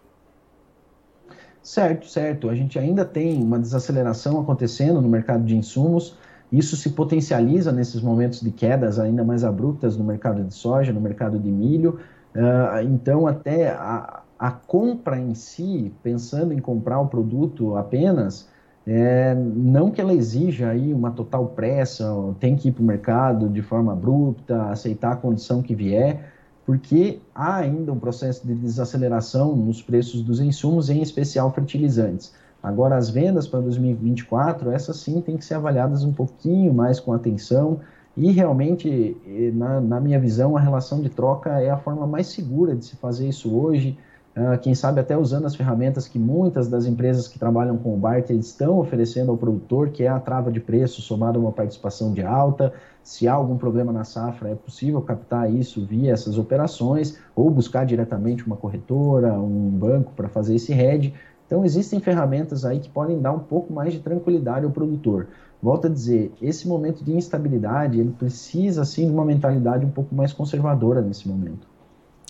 Certo, 1.70 2.08
certo. 2.08 2.50
A 2.50 2.56
gente 2.56 2.80
ainda 2.80 3.06
tem 3.06 3.44
uma 3.44 3.60
desaceleração 3.60 4.42
acontecendo 4.42 5.00
no 5.00 5.08
mercado 5.08 5.44
de 5.44 5.56
insumos. 5.56 6.18
Isso 6.52 6.76
se 6.76 6.90
potencializa 6.90 7.72
nesses 7.72 8.02
momentos 8.02 8.42
de 8.42 8.50
quedas 8.50 8.98
ainda 8.98 9.24
mais 9.24 9.44
abruptas 9.44 9.96
no 9.96 10.04
mercado 10.04 10.44
de 10.44 10.52
soja, 10.52 10.92
no 10.92 11.00
mercado 11.00 11.38
de 11.38 11.52
milho. 11.52 12.00
Uh, 12.36 12.82
então, 12.92 13.28
até 13.28 13.70
a, 13.70 14.24
a, 14.40 14.50
compra 14.50 15.20
em 15.20 15.36
si, 15.36 15.94
pensando 16.02 16.54
em 16.54 16.58
comprar 16.58 17.00
o 17.02 17.08
produto 17.08 17.78
apenas, 17.78 18.50
é, 18.88 19.36
não 19.36 19.92
que 19.92 20.02
ela 20.02 20.14
exija 20.14 20.70
aí 20.70 20.92
uma 20.92 21.12
total 21.12 21.50
pressa, 21.50 22.12
tem 22.40 22.56
que 22.56 22.70
ir 22.70 22.72
para 22.72 22.82
o 22.82 22.86
mercado 22.86 23.48
de 23.48 23.62
forma 23.62 23.94
abrupta, 23.94 24.72
aceitar 24.72 25.12
a 25.12 25.18
condição 25.18 25.62
que 25.62 25.76
vier, 25.76 26.34
porque 26.70 27.20
há 27.34 27.56
ainda 27.56 27.92
um 27.92 27.98
processo 27.98 28.46
de 28.46 28.54
desaceleração 28.54 29.56
nos 29.56 29.82
preços 29.82 30.22
dos 30.22 30.40
insumos, 30.40 30.88
em 30.88 31.02
especial 31.02 31.52
fertilizantes. 31.52 32.32
Agora, 32.62 32.96
as 32.96 33.10
vendas 33.10 33.48
para 33.48 33.60
2024, 33.60 34.70
essas 34.70 34.98
sim 34.98 35.20
têm 35.20 35.36
que 35.36 35.44
ser 35.44 35.56
avaliadas 35.56 36.04
um 36.04 36.14
pouquinho 36.14 36.72
mais 36.72 37.00
com 37.00 37.12
atenção 37.12 37.80
e 38.16 38.32
realmente, 38.32 39.18
na, 39.56 39.82
na 39.82 40.00
minha 40.00 40.20
visão, 40.20 40.56
a 40.56 40.60
relação 40.60 41.02
de 41.02 41.10
troca 41.10 41.60
é 41.60 41.72
a 41.72 41.78
forma 41.78 42.06
mais 42.06 42.28
segura 42.28 42.76
de 42.76 42.86
se 42.86 42.96
fazer 42.98 43.28
isso 43.28 43.52
hoje. 43.52 43.98
Uh, 44.38 44.58
quem 44.60 44.76
sabe 44.76 45.02
até 45.02 45.18
usando 45.18 45.46
as 45.46 45.56
ferramentas 45.56 46.08
que 46.08 46.20
muitas 46.20 46.68
das 46.68 46.86
empresas 46.86 47.28
que 47.28 47.40
trabalham 47.40 47.78
com 47.78 47.94
o 47.94 47.98
barter 47.98 48.38
estão 48.38 48.80
oferecendo 48.80 49.32
ao 49.32 49.38
produtor, 49.38 49.90
que 49.90 50.04
é 50.04 50.08
a 50.08 50.20
trava 50.20 50.52
de 50.52 50.60
preço 50.60 51.02
somada 51.02 51.38
a 51.38 51.42
uma 51.42 51.52
participação 51.52 52.14
de 52.14 52.24
alta. 52.24 52.72
Se 53.04 53.28
há 53.28 53.34
algum 53.34 53.58
problema 53.58 53.92
na 53.92 54.04
safra, 54.04 54.50
é 54.50 54.56
possível 54.56 55.02
captar 55.02 55.52
isso 55.52 55.84
via 55.84 56.14
essas 56.14 56.38
operações 56.38 57.18
ou 57.36 57.50
buscar 57.50 57.86
diretamente 57.86 58.46
uma 58.46 58.56
corretora, 58.56 59.34
um 59.34 59.70
banco 59.72 60.14
para 60.16 60.30
fazer 60.30 60.56
esse 60.56 60.74
hedge. 60.74 61.14
Então, 61.48 61.66
existem 61.66 62.00
ferramentas 62.00 62.64
aí 62.64 62.80
que 62.80 62.90
podem 62.90 63.20
dar 63.20 63.32
um 63.32 63.40
pouco 63.40 63.74
mais 63.74 63.92
de 63.92 64.00
tranquilidade 64.00 64.64
ao 64.64 64.72
produtor. 64.72 65.28
Volto 65.62 65.88
a 65.88 65.90
dizer, 65.90 66.32
esse 66.40 66.68
momento 66.68 67.04
de 67.04 67.12
instabilidade, 67.12 68.00
ele 68.00 68.12
precisa, 68.12 68.86
sim, 68.86 69.08
de 69.08 69.12
uma 69.12 69.26
mentalidade 69.26 69.84
um 69.84 69.90
pouco 69.90 70.14
mais 70.14 70.32
conservadora 70.32 71.02
nesse 71.02 71.28
momento. 71.28 71.68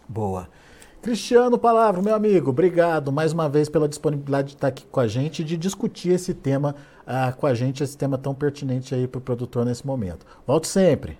Boa. 0.07 0.47
Cristiano 1.01 1.57
Palavra, 1.57 2.01
meu 2.01 2.13
amigo, 2.13 2.49
obrigado 2.49 3.09
mais 3.09 3.31
uma 3.31 3.47
vez 3.47 3.69
pela 3.69 3.87
disponibilidade 3.87 4.49
de 4.49 4.53
estar 4.55 4.67
aqui 4.67 4.85
com 4.85 4.99
a 4.99 5.07
gente 5.07 5.41
e 5.41 5.45
de 5.45 5.55
discutir 5.55 6.09
esse 6.09 6.33
tema 6.33 6.75
uh, 7.07 7.33
com 7.37 7.47
a 7.47 7.53
gente, 7.53 7.81
esse 7.81 7.97
tema 7.97 8.17
tão 8.17 8.35
pertinente 8.35 8.93
aí 8.93 9.07
para 9.07 9.17
o 9.17 9.21
produtor 9.21 9.65
nesse 9.65 9.87
momento. 9.87 10.25
Volto 10.45 10.67
sempre. 10.67 11.17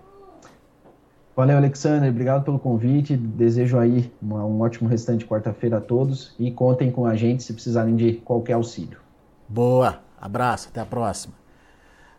Valeu, 1.33 1.55
Alexander. 1.55 2.09
Obrigado 2.09 2.43
pelo 2.43 2.59
convite. 2.59 3.15
Desejo 3.15 3.79
aí 3.79 4.11
uma, 4.21 4.43
um 4.43 4.59
ótimo 4.59 4.89
restante 4.89 5.19
de 5.19 5.25
quarta-feira 5.25 5.77
a 5.77 5.81
todos 5.81 6.35
e 6.37 6.51
contem 6.51 6.91
com 6.91 7.05
a 7.05 7.15
gente 7.15 7.41
se 7.41 7.53
precisarem 7.53 7.95
de 7.95 8.15
qualquer 8.15 8.53
auxílio. 8.53 8.99
Boa. 9.47 9.99
Abraço. 10.19 10.67
Até 10.67 10.81
a 10.81 10.85
próxima. 10.85 11.33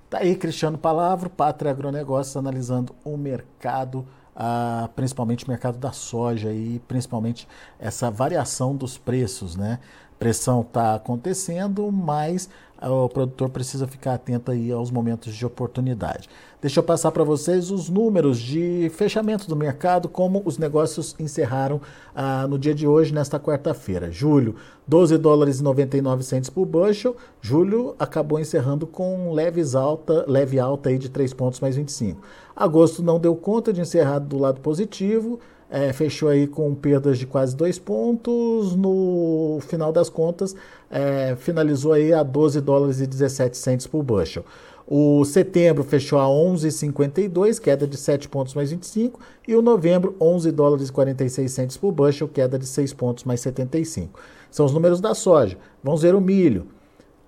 Tá 0.09 0.21
aí, 0.21 0.35
Cristiano 0.35 0.79
Palavro, 0.79 1.29
Pátria 1.29 1.71
Agronegócios, 1.71 2.35
analisando 2.37 2.95
o 3.05 3.19
mercado, 3.19 4.07
ah, 4.35 4.89
principalmente 4.95 5.45
o 5.45 5.49
mercado 5.49 5.79
da 5.79 5.93
soja 5.93 6.53
e 6.53 6.81
principalmente 6.87 7.47
essa 7.79 8.11
variação 8.11 8.75
dos 8.75 8.97
preços, 8.97 9.57
né? 9.57 9.79
Pressão 10.19 10.61
está 10.61 10.97
acontecendo, 10.97 11.91
mas 11.91 12.49
o 12.89 13.09
produtor 13.09 13.51
precisa 13.51 13.87
ficar 13.87 14.15
atento 14.15 14.51
aí 14.51 14.73
aos 14.73 14.91
momentos 14.91 15.35
de 15.35 15.45
oportunidade. 15.45 16.29
Deixa 16.61 16.81
eu 16.81 16.85
passar 16.85 17.11
para 17.11 17.25
vocês 17.25 17.71
os 17.71 17.89
números 17.89 18.39
de 18.39 18.91
fechamento 18.95 19.49
do 19.49 19.57
mercado, 19.57 20.09
como 20.09 20.43
os 20.45 20.59
negócios 20.59 21.15
encerraram 21.19 21.81
ah, 22.15 22.47
no 22.47 22.59
dia 22.59 22.75
de 22.75 22.87
hoje, 22.87 23.15
nesta 23.15 23.41
quarta-feira. 23.41 24.11
Julho, 24.11 24.57
12 24.87 25.17
dólares 25.19 25.61
e 25.61 25.63
99 25.63 26.23
centes 26.23 26.51
por 26.51 26.67
bushel. 26.67 27.17
Julho 27.41 27.95
acabou 27.99 28.39
encerrando 28.39 28.87
com 28.87 29.33
leves 29.33 29.75
alta, 29.75 30.25
leve 30.29 30.59
alta 30.59 30.91
aí 30.91 30.99
de 30.99 31.09
3 31.09 31.33
pontos 31.35 31.61
mais 31.61 31.77
25. 31.77 32.21
Agosto 32.55 33.03
não 33.03 33.19
deu 33.19 33.35
conta 33.35 33.73
de 33.73 33.81
encerrar 33.81 34.19
do 34.19 34.39
lado 34.39 34.61
positivo. 34.61 35.41
É, 35.71 35.93
fechou 35.93 36.29
aí 36.29 36.49
com 36.49 36.75
perdas 36.75 37.17
de 37.17 37.27
quase 37.27 37.55
dois 37.55 37.79
pontos. 37.79 38.75
No 38.75 39.59
final 39.63 39.93
das 39.93 40.09
contas, 40.09 40.55
é, 40.91 41.37
finalizou 41.37 41.93
aí 41.93 42.13
a 42.13 42.23
12 42.23 42.61
dólares 42.61 43.01
e 43.01 43.07
17 43.07 43.57
centes 43.57 43.87
por 43.87 44.03
bushel. 44.03 44.45
O 44.93 45.25
setembro 45.25 45.85
fechou 45.85 46.19
a 46.19 46.25
11,52, 46.25 47.61
queda 47.61 47.87
de 47.87 47.97
7 47.97 48.29
pontos 48.29 48.55
mais 48.55 48.73
25, 48.73 49.21
e 49.47 49.55
o 49.55 49.63
novembro 49.63 50.17
11 50.21 50.51
dólares 50.51 50.89
e 50.89 50.93
46 50.93 51.53
centes 51.53 51.77
por 51.77 51.93
bushel, 51.93 52.27
queda 52.27 52.59
de 52.59 52.67
6 52.67 52.93
pontos 52.95 53.23
mais 53.23 53.41
75. 53.41 54.19
São 54.51 54.67
os 54.67 54.73
números 54.73 55.01
da 55.01 55.15
soja. 55.15 55.57
Vamos 55.85 56.03
ver 56.03 56.17
o 56.17 56.21
milho. 56.21 56.67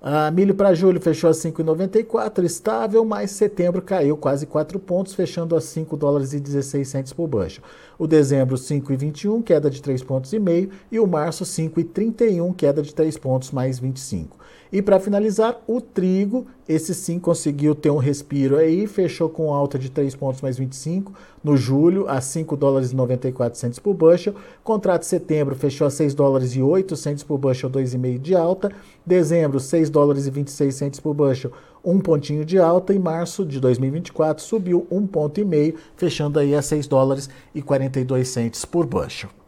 A 0.04 0.32
milho 0.32 0.52
para 0.52 0.74
julho 0.74 1.00
fechou 1.00 1.30
a 1.30 1.32
5,94, 1.32 2.42
estável, 2.42 3.04
mas 3.04 3.30
setembro 3.30 3.80
caiu 3.80 4.16
quase 4.16 4.46
4 4.46 4.76
pontos, 4.80 5.14
fechando 5.14 5.54
a 5.54 5.60
5 5.60 5.96
dólares 5.96 6.32
e 6.32 6.40
16 6.40 6.88
centes 6.88 7.12
por 7.12 7.28
bushel. 7.28 7.62
O 7.96 8.08
dezembro 8.08 8.56
5,21, 8.56 9.44
queda 9.44 9.70
de 9.70 9.80
3 9.80 10.02
pontos 10.02 10.32
e 10.32 10.40
meio, 10.40 10.70
e 10.90 10.98
o 10.98 11.06
março 11.06 11.44
5,31, 11.44 12.52
queda 12.56 12.82
de 12.82 12.92
3 12.92 13.16
pontos 13.16 13.52
mais 13.52 13.78
25. 13.78 14.36
E 14.72 14.80
para 14.80 14.98
finalizar, 14.98 15.60
o 15.66 15.80
trigo, 15.80 16.46
esse 16.66 16.94
sim 16.94 17.18
conseguiu 17.18 17.74
ter 17.74 17.90
um 17.90 17.98
respiro 17.98 18.56
aí, 18.56 18.86
fechou 18.86 19.28
com 19.28 19.52
alta 19.52 19.78
de 19.78 19.90
3 19.90 20.14
pontos 20.16 20.40
mais 20.40 20.56
25 20.56 21.12
no 21.44 21.56
julho 21.56 22.08
a 22.08 22.20
5 22.20 22.56
dólares 22.56 22.92
e 22.92 22.96
94 22.96 23.58
centos 23.58 23.78
por 23.78 23.92
bushel. 23.92 24.34
Contrato 24.64 25.02
de 25.02 25.08
setembro 25.08 25.54
fechou 25.54 25.86
a 25.86 25.90
6 25.90 26.14
dólares 26.14 26.56
e 26.56 26.62
8 26.62 26.96
centos 26.96 27.22
por 27.22 27.36
bushel, 27.36 27.68
2,5 27.68 28.18
de 28.18 28.34
alta. 28.34 28.72
Dezembro, 29.04 29.60
6 29.60 29.90
dólares 29.90 30.26
e 30.26 30.30
26 30.30 30.74
centos 30.74 31.00
por 31.00 31.12
bushel, 31.12 31.52
um 31.84 32.00
pontinho 32.00 32.44
de 32.44 32.58
alta. 32.58 32.94
E 32.94 32.98
março 32.98 33.44
de 33.44 33.60
2024 33.60 34.42
subiu 34.42 34.86
um 34.90 35.06
ponto 35.06 35.38
e 35.38 35.44
meio, 35.44 35.74
fechando 35.96 36.38
aí 36.38 36.54
a 36.54 36.62
6 36.62 36.86
dólares 36.86 37.28
e 37.54 37.60
42 37.60 38.26
centos 38.28 38.64
por 38.64 38.86
bushel. 38.86 39.41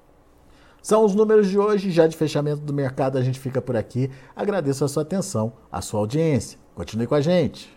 São 0.85 1.03
os 1.03 1.14
números 1.14 1.49
de 1.49 1.59
hoje, 1.59 1.90
já 1.90 2.07
de 2.07 2.14
fechamento 2.14 2.61
do 2.61 2.75
mercado 2.75 3.16
a 3.16 3.23
gente 3.23 3.40
fica 3.40 3.62
por 3.62 3.75
aqui. 3.75 4.11
Agradeço 4.37 4.85
a 4.85 4.88
sua 4.88 5.03
atenção, 5.03 5.55
a 5.73 5.81
sua 5.81 6.01
audiência. 6.01 6.59
Continue 6.75 7.07
com 7.07 7.14
a 7.14 7.23
gente. 7.23 7.75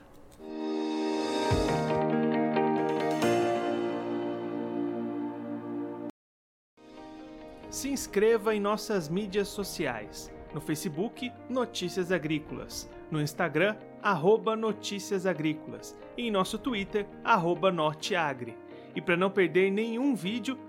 Se 7.70 7.88
inscreva 7.88 8.54
em 8.54 8.60
nossas 8.60 9.08
mídias 9.08 9.48
sociais. 9.48 10.30
No 10.54 10.60
Facebook, 10.60 11.32
Notícias 11.50 12.12
Agrícolas. 12.12 12.89
No 13.10 13.22
Instagram, 13.22 13.78
arroba 14.04 14.54
Notícias 14.54 15.26
Agrícolas. 15.26 15.98
E 16.17 16.28
em 16.28 16.32
nosso 16.32 16.58
Twitter, 16.58 17.08
arroba 17.24 17.72
Norteagri. 17.72 18.58
E 18.93 19.02
para 19.02 19.15
não 19.15 19.30
perder 19.30 19.72
nenhum 19.72 20.13
vídeo, 20.13 20.58